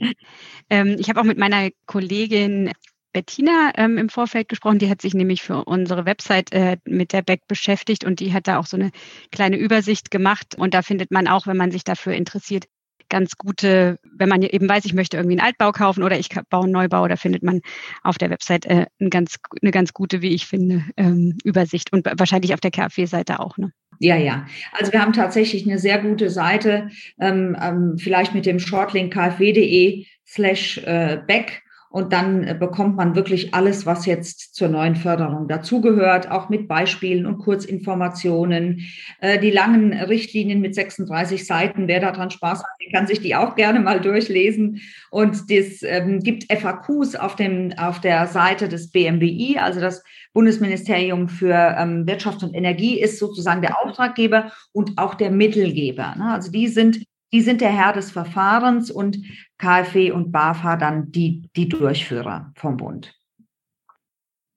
[0.71, 2.73] Ähm, ich habe auch mit meiner Kollegin
[3.13, 4.79] Bettina ähm, im Vorfeld gesprochen.
[4.79, 8.49] Die hat sich nämlich für unsere Website äh, mit der BEC beschäftigt und die hat
[8.49, 8.91] da auch so eine
[9.31, 10.55] kleine Übersicht gemacht.
[10.57, 12.65] Und da findet man auch, wenn man sich dafür interessiert,
[13.09, 16.65] ganz gute, wenn man eben weiß, ich möchte irgendwie einen Altbau kaufen oder ich baue
[16.65, 17.61] einen Neubau, da findet man
[18.03, 22.07] auf der Website äh, ein ganz, eine ganz gute, wie ich finde, ähm, Übersicht und
[22.19, 23.57] wahrscheinlich auf der KfW-Seite auch.
[23.59, 23.73] Ne?
[23.99, 24.47] Ja, ja.
[24.73, 26.91] Also wir haben tatsächlich eine sehr gute Seite,
[27.21, 31.63] ähm, ähm, vielleicht mit dem Shortlink kfw.de slash äh, back
[31.97, 36.69] und dann äh, bekommt man wirklich alles, was jetzt zur neuen Förderung dazugehört, auch mit
[36.69, 38.83] Beispielen und Kurzinformationen.
[39.23, 43.55] Äh, die langen Richtlinien mit 36 Seiten, wer daran Spaß hat, kann sich die auch
[43.55, 44.83] gerne mal durchlesen.
[45.11, 50.05] Und es ähm, gibt FAQs auf, dem, auf der Seite des BMWI, also das
[50.35, 56.15] Bundesministerium für ähm, Wirtschaft und Energie ist sozusagen der Auftraggeber und auch der Mittelgeber.
[56.19, 56.31] Ne?
[56.35, 59.19] Also die sind die sind der Herr des Verfahrens und
[59.59, 63.15] KfW und BAFA dann die, die Durchführer vom Bund.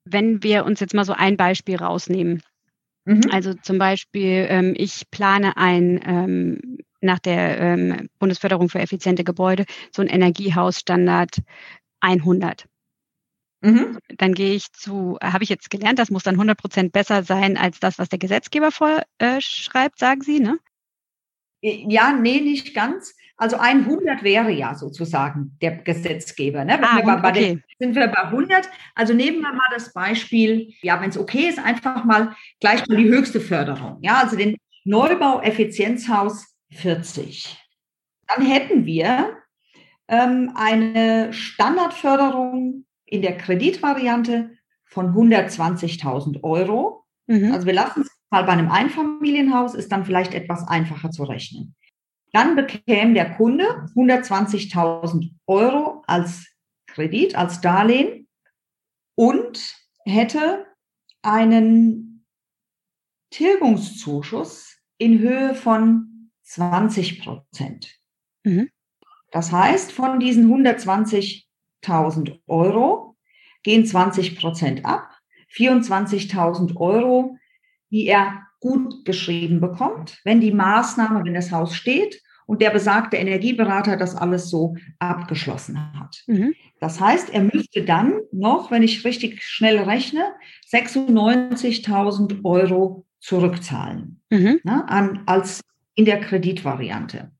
[0.04, 2.42] Wenn wir uns jetzt mal so ein Beispiel rausnehmen.
[3.04, 3.22] Mhm.
[3.30, 9.64] Also zum Beispiel, ähm, ich plane ein ähm, nach der ähm, Bundesförderung für effiziente Gebäude
[9.90, 11.42] so ein Energiehausstandard
[12.00, 12.66] 100.
[13.62, 13.98] Mhm.
[14.16, 17.56] Dann gehe ich zu, habe ich jetzt gelernt, das muss dann 100 Prozent besser sein
[17.56, 20.58] als das, was der Gesetzgeber vorschreibt, sagen Sie, ne?
[21.62, 23.14] Ja, nee, nicht ganz.
[23.36, 26.64] Also 100 wäre ja sozusagen der Gesetzgeber.
[26.64, 26.78] Ne?
[26.82, 27.32] Ah, wir okay.
[27.32, 28.68] den, sind wir bei 100.
[28.94, 32.96] Also nehmen wir mal das Beispiel, ja, wenn es okay ist, einfach mal gleich mal
[32.96, 33.98] die höchste Förderung.
[34.02, 37.56] Ja, also den Neubau Effizienzhaus 40.
[38.28, 39.36] Dann hätten wir
[40.08, 44.50] ähm, eine Standardförderung in der Kreditvariante
[44.84, 47.06] von 120.000 Euro.
[47.26, 47.52] Mhm.
[47.52, 51.74] Also wir lassen es mal bei einem Einfamilienhaus, ist dann vielleicht etwas einfacher zu rechnen.
[52.32, 53.64] Dann bekäme der Kunde
[53.96, 56.46] 120.000 Euro als
[56.86, 58.28] Kredit, als Darlehen
[59.16, 60.66] und hätte
[61.22, 62.24] einen
[63.30, 67.98] Tilgungszuschuss in Höhe von 20 Prozent.
[68.44, 68.70] Mhm.
[69.30, 73.16] Das heißt, von diesen 120.000 Euro
[73.62, 75.16] gehen 20 Prozent ab.
[75.52, 77.36] 24.000 Euro
[77.90, 83.16] die er gut geschrieben bekommt, wenn die Maßnahme, wenn das Haus steht und der besagte
[83.16, 86.22] Energieberater das alles so abgeschlossen hat.
[86.26, 86.54] Mhm.
[86.80, 90.24] Das heißt, er müsste dann noch, wenn ich richtig schnell rechne,
[90.72, 94.60] 96.000 Euro zurückzahlen mhm.
[94.64, 95.60] ne, an, als
[95.94, 97.30] in der Kreditvariante.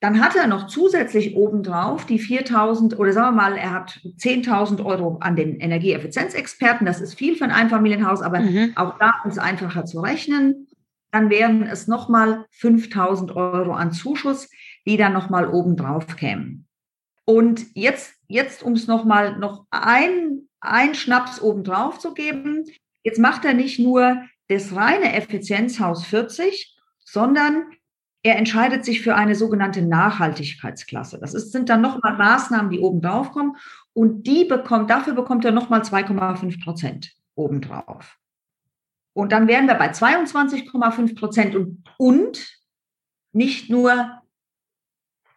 [0.00, 4.84] Dann hat er noch zusätzlich obendrauf die 4.000 oder sagen wir mal, er hat 10.000
[4.84, 6.86] Euro an den Energieeffizienzexperten.
[6.86, 8.72] Das ist viel für ein Einfamilienhaus, aber mhm.
[8.76, 10.68] auch da ist es einfacher zu rechnen.
[11.10, 14.48] Dann wären es nochmal 5.000 Euro an Zuschuss,
[14.86, 16.66] die dann nochmal obendrauf kämen.
[17.24, 22.64] Und jetzt, jetzt um es nochmal noch ein, ein Schnaps obendrauf zu geben,
[23.02, 27.64] jetzt macht er nicht nur das reine Effizienzhaus 40, sondern
[28.22, 31.18] er entscheidet sich für eine sogenannte Nachhaltigkeitsklasse.
[31.20, 33.56] Das ist, sind dann nochmal Maßnahmen, die obendrauf kommen
[33.92, 38.18] und die bekommt, dafür bekommt er nochmal 2,5 Prozent obendrauf.
[39.12, 42.58] Und dann wären wir bei 22,5 Prozent und, und
[43.32, 44.20] nicht nur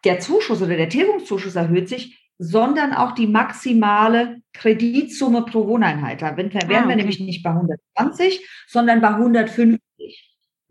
[0.04, 6.22] der Zuschuss oder der Tilgungszuschuss erhöht sich, sondern auch die maximale Kreditsumme pro Wohneinheit.
[6.22, 6.96] Da wären wir, ah, okay.
[6.96, 9.80] nämlich nicht bei 120, sondern bei 150.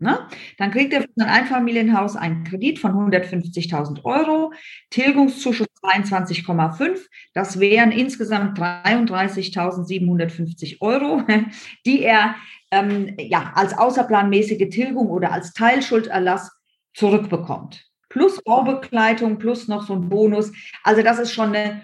[0.02, 0.18] Ne?
[0.58, 4.52] Dann kriegt er für sein Einfamilienhaus einen Kredit von 150.000 Euro,
[4.90, 6.98] Tilgungszuschuss 22,5.
[7.34, 11.22] Das wären insgesamt 33.750 Euro,
[11.86, 12.34] die er
[12.72, 16.50] ähm, ja, als außerplanmäßige Tilgung oder als Teilschulderlass
[16.94, 17.86] zurückbekommt.
[18.08, 20.50] Plus Baubegleitung, plus noch so ein Bonus.
[20.82, 21.82] Also das ist schon eine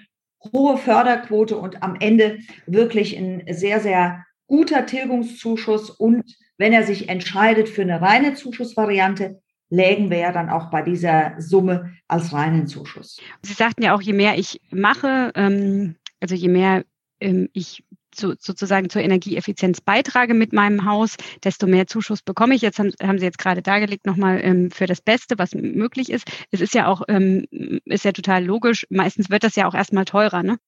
[0.52, 6.24] hohe Förderquote und am Ende wirklich ein sehr, sehr guter Tilgungszuschuss und
[6.59, 9.40] wenn er sich entscheidet für eine reine Zuschussvariante,
[9.71, 13.21] lägen wir ja dann auch bei dieser Summe als reinen Zuschuss.
[13.42, 16.85] Sie sagten ja auch, je mehr ich mache, ähm, also je mehr
[17.21, 22.62] ähm, ich zu, sozusagen zur Energieeffizienz beitrage mit meinem Haus, desto mehr Zuschuss bekomme ich.
[22.62, 26.27] Jetzt haben, haben Sie jetzt gerade dargelegt nochmal ähm, für das Beste, was möglich ist.
[26.51, 27.47] Es ist ja auch, ähm,
[27.85, 28.87] ist ja total logisch.
[28.90, 30.59] Meistens wird das ja auch erstmal teurer, ne?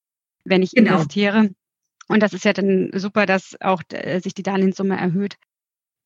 [0.44, 0.92] wenn ich genau.
[0.92, 1.50] investiere.
[2.09, 5.37] Und das ist ja dann super, dass auch äh, sich die Darlehenssumme erhöht.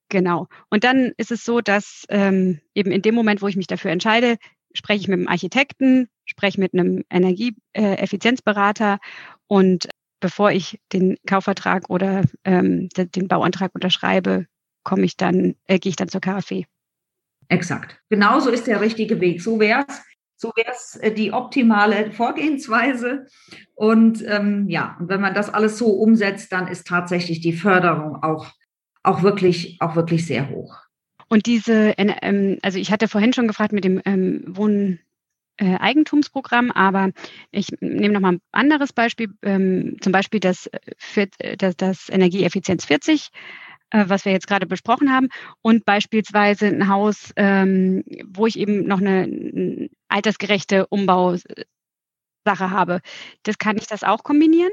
[0.08, 0.48] Genau.
[0.70, 3.90] Und dann ist es so, dass ähm, eben in dem Moment, wo ich mich dafür
[3.90, 4.36] entscheide,
[4.74, 8.98] spreche ich mit einem Architekten, spreche mit einem Energieeffizienzberater
[9.46, 9.88] und
[10.20, 14.46] bevor ich den Kaufvertrag oder ähm, den Bauantrag unterschreibe,
[14.82, 16.64] komme ich dann, äh, gehe ich dann zur KfW.
[17.48, 18.00] Exakt.
[18.08, 19.42] Genauso ist der richtige Weg.
[19.42, 20.02] So wäre es.
[20.36, 23.26] So wäre es äh, die optimale Vorgehensweise.
[23.74, 28.22] Und ähm, ja, und wenn man das alles so umsetzt, dann ist tatsächlich die Förderung
[28.22, 28.50] auch,
[29.04, 30.76] auch, wirklich, auch wirklich sehr hoch.
[31.28, 35.00] Und diese, ähm, also ich hatte vorhin schon gefragt mit dem ähm, Wohnen
[35.56, 37.10] äh, Eigentumsprogramm, aber
[37.50, 42.08] ich nehme noch mal ein anderes Beispiel, ähm, zum Beispiel das, äh, äh, das, das
[42.08, 43.28] Energieeffizienz 40,
[43.90, 45.28] äh, was wir jetzt gerade besprochen haben,
[45.62, 51.44] und beispielsweise ein Haus, ähm, wo ich eben noch eine, eine altersgerechte Umbausache
[52.46, 53.00] habe.
[53.44, 54.72] Das kann ich das auch kombinieren?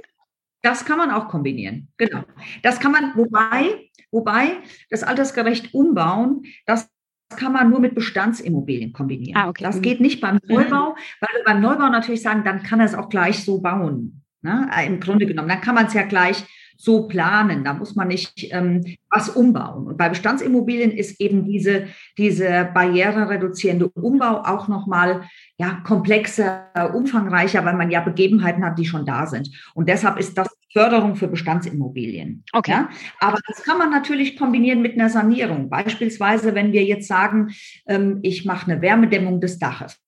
[0.64, 2.24] Das kann man auch kombinieren, genau.
[2.62, 4.58] Das kann man, wobei, wobei
[4.90, 6.90] das altersgerecht umbauen, das
[7.30, 9.42] kann man nur mit Bestandsimmobilien kombinieren.
[9.42, 9.64] Ah, okay.
[9.64, 9.82] Das mhm.
[9.82, 10.56] geht nicht beim mhm.
[10.56, 14.24] Neubau, weil wir beim Neubau natürlich sagen, dann kann er es auch gleich so bauen.
[14.42, 14.70] Ne?
[14.86, 16.44] Im Grunde genommen, dann kann man es ja gleich
[16.82, 17.64] so planen.
[17.64, 19.86] Da muss man nicht ähm, was umbauen.
[19.86, 25.24] Und bei Bestandsimmobilien ist eben diese, diese barrierereduzierende Umbau auch nochmal
[25.58, 29.50] ja, komplexer, umfangreicher, weil man ja Begebenheiten hat, die schon da sind.
[29.76, 32.44] Und deshalb ist das Förderung für Bestandsimmobilien.
[32.52, 32.72] Okay.
[32.72, 32.90] Ja?
[33.20, 35.70] Aber das kann man natürlich kombinieren mit einer Sanierung.
[35.70, 37.50] Beispielsweise, wenn wir jetzt sagen,
[37.88, 40.02] ähm, ich mache eine Wärmedämmung des Daches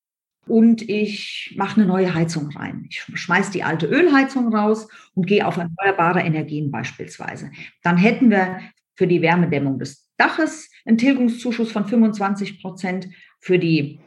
[0.48, 2.86] und ich mache eine neue Heizung rein.
[2.90, 7.52] Ich schmeiße die alte Ölheizung raus und gehe auf erneuerbare Energien beispielsweise.
[7.82, 8.60] Dann hätten wir
[8.96, 13.08] für die Wärmedämmung des Daches einen Tilgungszuschuss von 25 Prozent,
[13.40, 14.00] für die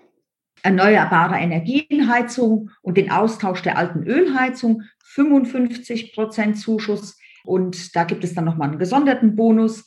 [0.63, 7.19] erneuerbare Energienheizung und den Austausch der alten Ölheizung 55 Prozent Zuschuss.
[7.45, 9.85] Und da gibt es dann nochmal einen gesonderten Bonus.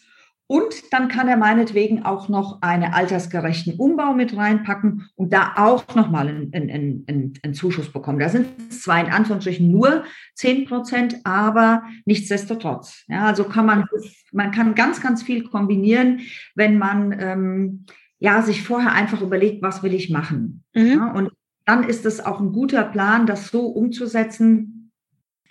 [0.52, 5.94] Und dann kann er meinetwegen auch noch einen altersgerechten Umbau mit reinpacken und da auch
[5.94, 8.18] nochmal einen, einen, einen, einen Zuschuss bekommen.
[8.18, 13.04] Da sind es zwar in Anführungsstrichen nur 10 Prozent, aber nichtsdestotrotz.
[13.08, 13.86] Ja, also kann man,
[14.32, 16.22] man kann ganz, ganz viel kombinieren,
[16.56, 17.86] wenn man ähm,
[18.18, 20.64] ja, sich vorher einfach überlegt, was will ich machen.
[20.74, 20.88] Mhm.
[20.88, 21.30] Ja, und
[21.66, 24.92] dann ist es auch ein guter Plan, das so umzusetzen,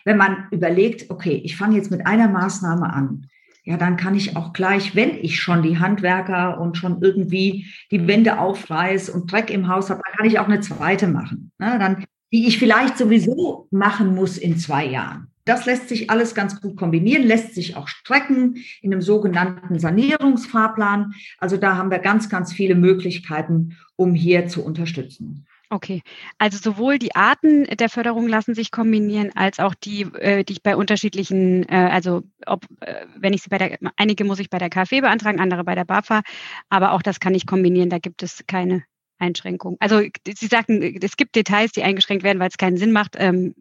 [0.04, 3.28] wenn man überlegt, okay, ich fange jetzt mit einer Maßnahme an
[3.68, 8.06] ja, dann kann ich auch gleich, wenn ich schon die Handwerker und schon irgendwie die
[8.06, 11.52] Wände aufreiß und Dreck im Haus habe, dann kann ich auch eine zweite machen.
[11.58, 11.76] Ne?
[11.78, 15.26] Dann, die ich vielleicht sowieso machen muss in zwei Jahren.
[15.44, 21.12] Das lässt sich alles ganz gut kombinieren, lässt sich auch strecken in einem sogenannten Sanierungsfahrplan.
[21.36, 25.46] Also da haben wir ganz, ganz viele Möglichkeiten, um hier zu unterstützen.
[25.70, 26.02] Okay,
[26.38, 30.62] also sowohl die Arten der Förderung lassen sich kombinieren, als auch die, äh, die ich
[30.62, 34.56] bei unterschiedlichen, äh, also ob, äh, wenn ich sie bei der, einige muss ich bei
[34.56, 36.22] der KfW beantragen, andere bei der BAFA,
[36.70, 38.84] aber auch das kann ich kombinieren, da gibt es keine
[39.18, 39.76] Einschränkung.
[39.80, 43.54] Also Sie sagten, es gibt Details, die eingeschränkt werden, weil es keinen Sinn macht, ähm,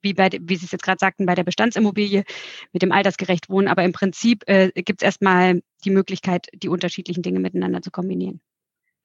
[0.00, 2.22] wie, bei, wie Sie es jetzt gerade sagten, bei der Bestandsimmobilie
[2.72, 7.22] mit dem altersgerecht Wohnen, aber im Prinzip äh, gibt es erstmal die Möglichkeit, die unterschiedlichen
[7.22, 8.40] Dinge miteinander zu kombinieren.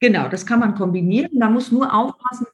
[0.04, 1.40] Genau, das kann man kombinieren.
[1.40, 2.46] Da muss nur aufpassen,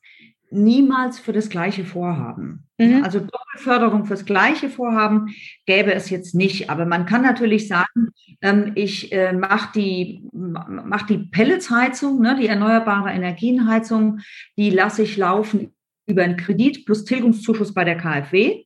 [0.53, 2.69] niemals für das gleiche Vorhaben.
[2.79, 3.03] Mhm.
[3.03, 5.35] Also Doppelförderung fürs gleiche Vorhaben
[5.67, 6.71] gäbe es jetzt nicht.
[6.71, 8.11] Aber man kann natürlich sagen,
[8.41, 14.21] ähm, ich äh, mache die, mach die Pelletsheizung, ne, die erneuerbare Energienheizung,
[14.57, 15.75] die lasse ich laufen
[16.07, 18.63] über einen Kredit plus Tilgungszuschuss bei der KfW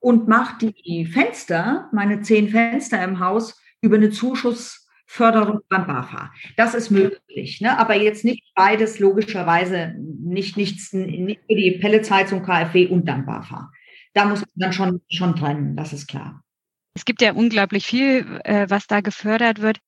[0.00, 6.32] und mache die Fenster, meine zehn Fenster im Haus, über eine Zuschuss Förderung beim BAFA.
[6.56, 7.78] Das ist möglich, ne?
[7.78, 13.70] aber jetzt nicht beides logischerweise, nicht, nichts, nicht für die Pelletsheizung, KfW und dann BAFA.
[14.14, 16.42] Da muss man dann schon, schon trennen, das ist klar.
[16.94, 19.78] Es gibt ja unglaublich viel, äh, was da gefördert wird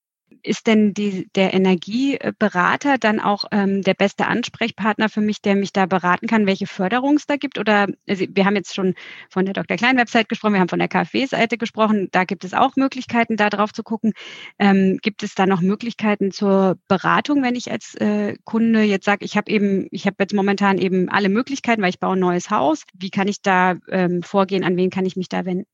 [0.43, 5.73] ist denn die, der Energieberater dann auch ähm, der beste Ansprechpartner für mich, der mich
[5.73, 7.59] da beraten kann, welche Förderung es da gibt?
[7.59, 8.95] Oder also wir haben jetzt schon
[9.31, 9.77] von der Dr.
[9.77, 13.51] Klein Website gesprochen, wir haben von der KfW-Seite gesprochen, da gibt es auch Möglichkeiten, da
[13.51, 14.13] drauf zu gucken.
[14.59, 19.25] Ähm, gibt es da noch Möglichkeiten zur Beratung, wenn ich als äh, Kunde jetzt sage,
[19.25, 22.51] ich habe eben, ich habe jetzt momentan eben alle Möglichkeiten, weil ich baue ein neues
[22.51, 22.85] Haus.
[22.95, 24.65] Wie kann ich da ähm, vorgehen?
[24.65, 25.67] An wen kann ich mich da wenden?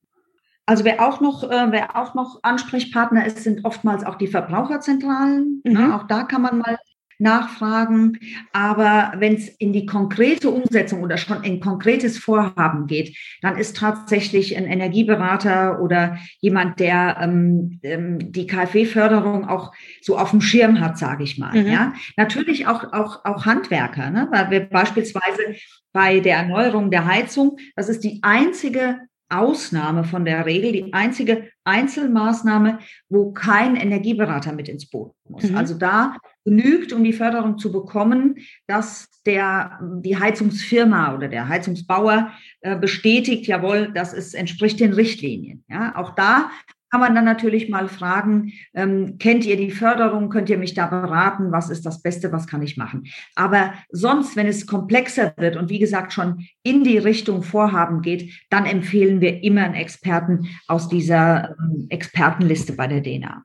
[0.67, 5.63] Also wer auch noch, äh, wer auch noch Ansprechpartner ist, sind oftmals auch die Verbraucherzentralen.
[5.65, 5.73] Mhm.
[5.73, 6.79] Ja, auch da kann man mal
[7.19, 8.19] nachfragen.
[8.53, 13.77] Aber wenn es in die konkrete Umsetzung oder schon in konkretes Vorhaben geht, dann ist
[13.77, 20.81] tatsächlich ein Energieberater oder jemand, der ähm, ähm die KfW-Förderung auch so auf dem Schirm
[20.81, 21.55] hat, sage ich mal.
[21.55, 21.71] Mhm.
[21.71, 24.29] Ja, natürlich auch auch auch Handwerker, ne?
[24.31, 25.55] weil wir beispielsweise
[25.93, 28.99] bei der Erneuerung der Heizung, das ist die einzige
[29.29, 35.45] Ausnahme von der Regel, die einzige Einzelmaßnahme, wo kein Energieberater mit ins Boot muss.
[35.45, 35.57] Mhm.
[35.57, 42.33] Also da genügt, um die Förderung zu bekommen, dass der, die Heizungsfirma oder der Heizungsbauer
[42.61, 45.65] äh, bestätigt, jawohl, das ist, entspricht den Richtlinien.
[45.69, 46.51] Ja, auch da
[46.91, 50.87] kann man dann natürlich mal fragen, ähm, kennt ihr die Förderung, könnt ihr mich da
[50.87, 53.05] beraten, was ist das Beste, was kann ich machen.
[53.35, 58.33] Aber sonst, wenn es komplexer wird und wie gesagt schon in die Richtung Vorhaben geht,
[58.51, 63.43] dann empfehlen wir immer einen Experten aus dieser ähm, Expertenliste bei der DNA.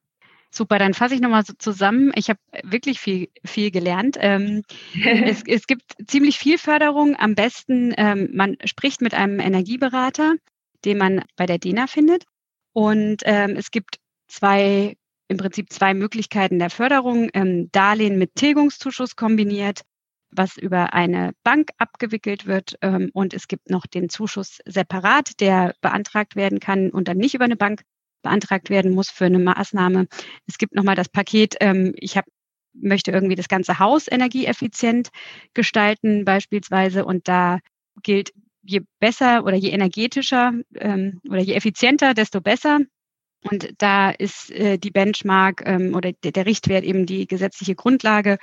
[0.51, 2.11] Super, dann fasse ich nochmal so zusammen.
[2.15, 4.17] Ich habe wirklich viel, viel gelernt.
[4.19, 4.63] Ähm,
[5.03, 7.15] es, es, gibt ziemlich viel Förderung.
[7.17, 10.35] Am besten, ähm, man spricht mit einem Energieberater,
[10.85, 12.25] den man bei der DENA findet.
[12.73, 13.97] Und ähm, es gibt
[14.27, 14.95] zwei,
[15.27, 17.29] im Prinzip zwei Möglichkeiten der Förderung.
[17.33, 19.81] Ähm, Darlehen mit Tilgungszuschuss kombiniert,
[20.31, 22.75] was über eine Bank abgewickelt wird.
[22.81, 27.35] Ähm, und es gibt noch den Zuschuss separat, der beantragt werden kann und dann nicht
[27.35, 27.81] über eine Bank
[28.21, 30.07] beantragt werden muss für eine Maßnahme.
[30.45, 32.29] Es gibt nochmal das Paket, ähm, ich habe
[32.73, 35.09] möchte irgendwie das ganze Haus energieeffizient
[35.53, 37.59] gestalten beispielsweise und da
[38.03, 38.31] gilt
[38.69, 42.79] je besser oder je energetischer ähm, oder je effizienter, desto besser.
[43.49, 48.37] Und da ist äh, die Benchmark ähm, oder der, der, Richtwert eben die gesetzliche Grundlage.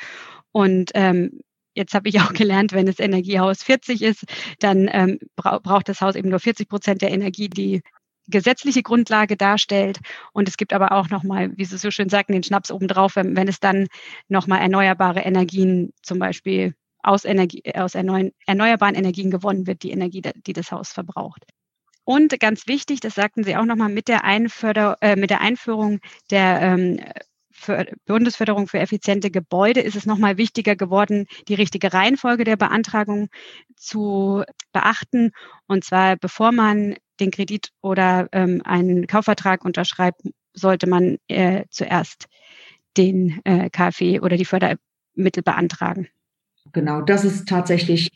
[0.53, 1.41] Und ähm,
[1.75, 4.25] jetzt habe ich auch gelernt, wenn das Energiehaus 40 ist,
[4.59, 7.83] dann ähm, bra braucht das Haus eben nur 40 Prozent der Energie, die
[8.29, 10.01] gesetzliche Grundlage darstellt.
[10.33, 13.37] Und es gibt aber auch nochmal, wie Sie so schön sagten, den Schnaps obendrauf, wenn,
[13.37, 13.87] wenn es dann
[14.29, 16.75] nochmal erneuerbare Energien zum Beispiel
[17.07, 21.45] aus, Energie, aus erneuerbaren Energien gewonnen wird, die Energie, die das Haus verbraucht.
[22.05, 25.99] Und ganz wichtig, das sagten Sie auch nochmal, mit der, äh, mit der Einführung
[26.31, 27.01] der ähm,
[27.57, 33.29] für Bundesförderung für effiziente Gebäude ist es nochmal wichtiger geworden, die richtige Reihenfolge der Beantragung
[33.75, 35.33] zu beachten.
[35.67, 40.21] Und zwar, bevor man den Kredit oder ähm, einen Kaufvertrag unterschreibt,
[40.53, 42.27] sollte man äh, zuerst
[42.97, 46.09] den äh, KfW oder die Fördermittel beantragen.
[46.77, 48.11] Genau, das ist tatsächlich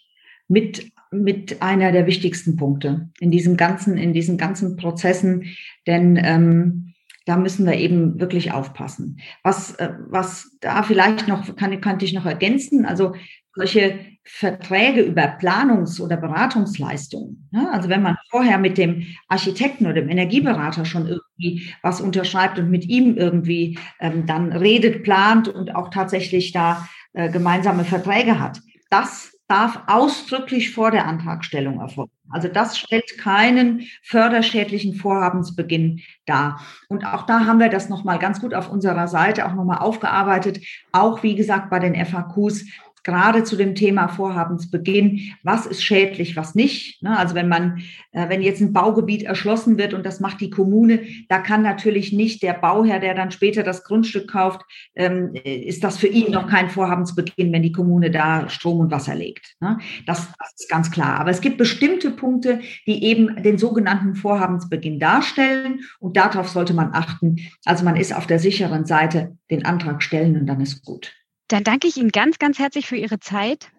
[0.47, 5.47] mit, mit einer der wichtigsten Punkte in diesem ganzen, in diesen ganzen Prozessen,
[5.87, 6.93] denn ähm,
[7.25, 9.19] da müssen wir eben wirklich aufpassen.
[9.43, 13.15] Was, äh, was da vielleicht noch, kann, kann ich noch ergänzen, also
[13.55, 17.49] solche Verträge über Planungs- oder Beratungsleistungen.
[17.53, 17.67] Ne?
[17.73, 22.71] Also wenn man vorher mit dem Architekten oder dem Energieberater schon irgendwie was unterschreibt und
[22.71, 28.61] mit ihm irgendwie ähm, dann redet, plant und auch tatsächlich da äh, gemeinsame Verträge hat.
[28.91, 32.13] Das darf ausdrücklich vor der Antragstellung erfolgen.
[32.31, 36.61] Also das stellt keinen förderschädlichen Vorhabensbeginn dar.
[36.89, 40.65] Und auch da haben wir das nochmal ganz gut auf unserer Seite auch nochmal aufgearbeitet.
[40.93, 42.67] Auch wie gesagt bei den FAQs
[43.05, 47.03] gerade zu dem Thema Vorhabensbeginn, was ist schädlich, was nicht.
[47.03, 47.17] Ne?
[47.17, 47.83] Also wenn man,
[48.13, 52.13] äh, wenn jetzt ein Baugebiet erschlossen wird und das macht die Kommune, da kann natürlich
[52.13, 54.63] nicht der Bauherr, der dann später das Grundstück kauft,
[54.95, 59.15] ähm, ist das für ihn noch kein Vorhabensbeginn, wenn die Kommune da Strom und Wasser
[59.15, 59.57] legt.
[59.61, 59.79] Ne?
[60.07, 61.21] Das, das ist ganz klar.
[61.21, 66.91] Aber es gibt bestimmte Punkte, die eben den sogenannten Vorhabensbeginn darstellen und darauf sollte man
[66.93, 67.37] achten.
[67.65, 71.13] Also man ist auf der sicheren Seite, den Antrag stellen und dann ist gut.
[71.51, 73.73] Dann danke ich Ihnen ganz, ganz herzlich für Ihre Zeit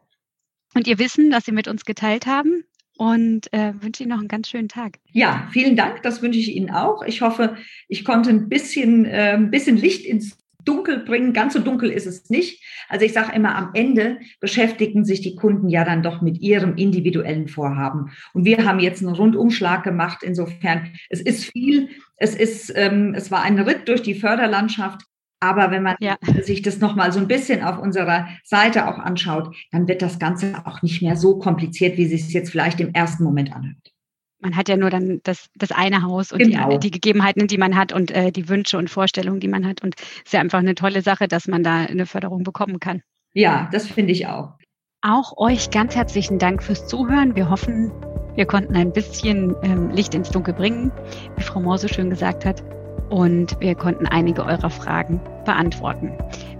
[0.75, 2.65] und Ihr Wissen, das Sie mit uns geteilt haben
[2.97, 4.99] und äh, wünsche Ihnen noch einen ganz schönen Tag.
[5.13, 6.03] Ja, vielen Dank.
[6.03, 7.01] Das wünsche ich Ihnen auch.
[7.03, 7.55] Ich hoffe,
[7.87, 11.31] ich konnte ein bisschen, äh, ein bisschen Licht ins Dunkel bringen.
[11.31, 12.61] Ganz so dunkel ist es nicht.
[12.89, 16.75] Also ich sage immer, am Ende beschäftigen sich die Kunden ja dann doch mit ihrem
[16.75, 18.11] individuellen Vorhaben.
[18.33, 20.23] Und wir haben jetzt einen Rundumschlag gemacht.
[20.23, 21.87] Insofern, es ist viel.
[22.17, 25.03] Es ist, ähm, es war ein Ritt durch die Förderlandschaft.
[25.41, 26.17] Aber wenn man ja.
[26.43, 30.65] sich das nochmal so ein bisschen auf unserer Seite auch anschaut, dann wird das Ganze
[30.65, 33.91] auch nicht mehr so kompliziert, wie es sich jetzt vielleicht im ersten Moment anhört.
[34.39, 36.69] Man hat ja nur dann das, das eine Haus und genau.
[36.69, 39.83] die, die, Gegebenheiten, die man hat und äh, die Wünsche und Vorstellungen, die man hat.
[39.83, 43.01] Und es ist ja einfach eine tolle Sache, dass man da eine Förderung bekommen kann.
[43.33, 44.53] Ja, das finde ich auch.
[45.01, 47.35] Auch euch ganz herzlichen Dank fürs Zuhören.
[47.35, 47.91] Wir hoffen,
[48.35, 50.91] wir konnten ein bisschen ähm, Licht ins Dunkel bringen,
[51.35, 52.63] wie Frau Mohr so schön gesagt hat
[53.11, 56.13] und wir konnten einige eurer Fragen beantworten.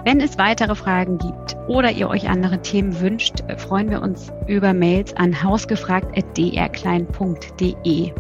[0.04, 4.74] Wenn es weitere Fragen gibt oder ihr euch andere Themen wünscht, freuen wir uns über
[4.74, 8.12] Mails an hausgefragt.drklein.de.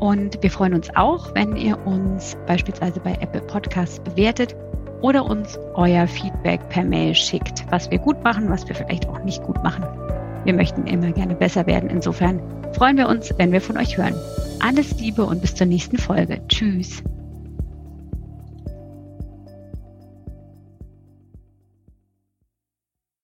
[0.00, 4.54] Und wir freuen uns auch, wenn ihr uns beispielsweise bei Apple Podcasts bewertet
[5.00, 9.24] oder uns euer Feedback per Mail schickt, was wir gut machen, was wir vielleicht auch
[9.24, 9.86] nicht gut machen.
[10.44, 11.88] Wir möchten immer gerne besser werden.
[11.88, 12.42] Insofern
[12.72, 14.16] freuen wir uns, wenn wir von euch hören.
[14.60, 16.40] Alles Liebe und bis zur nächsten Folge.
[16.48, 17.04] Tschüss.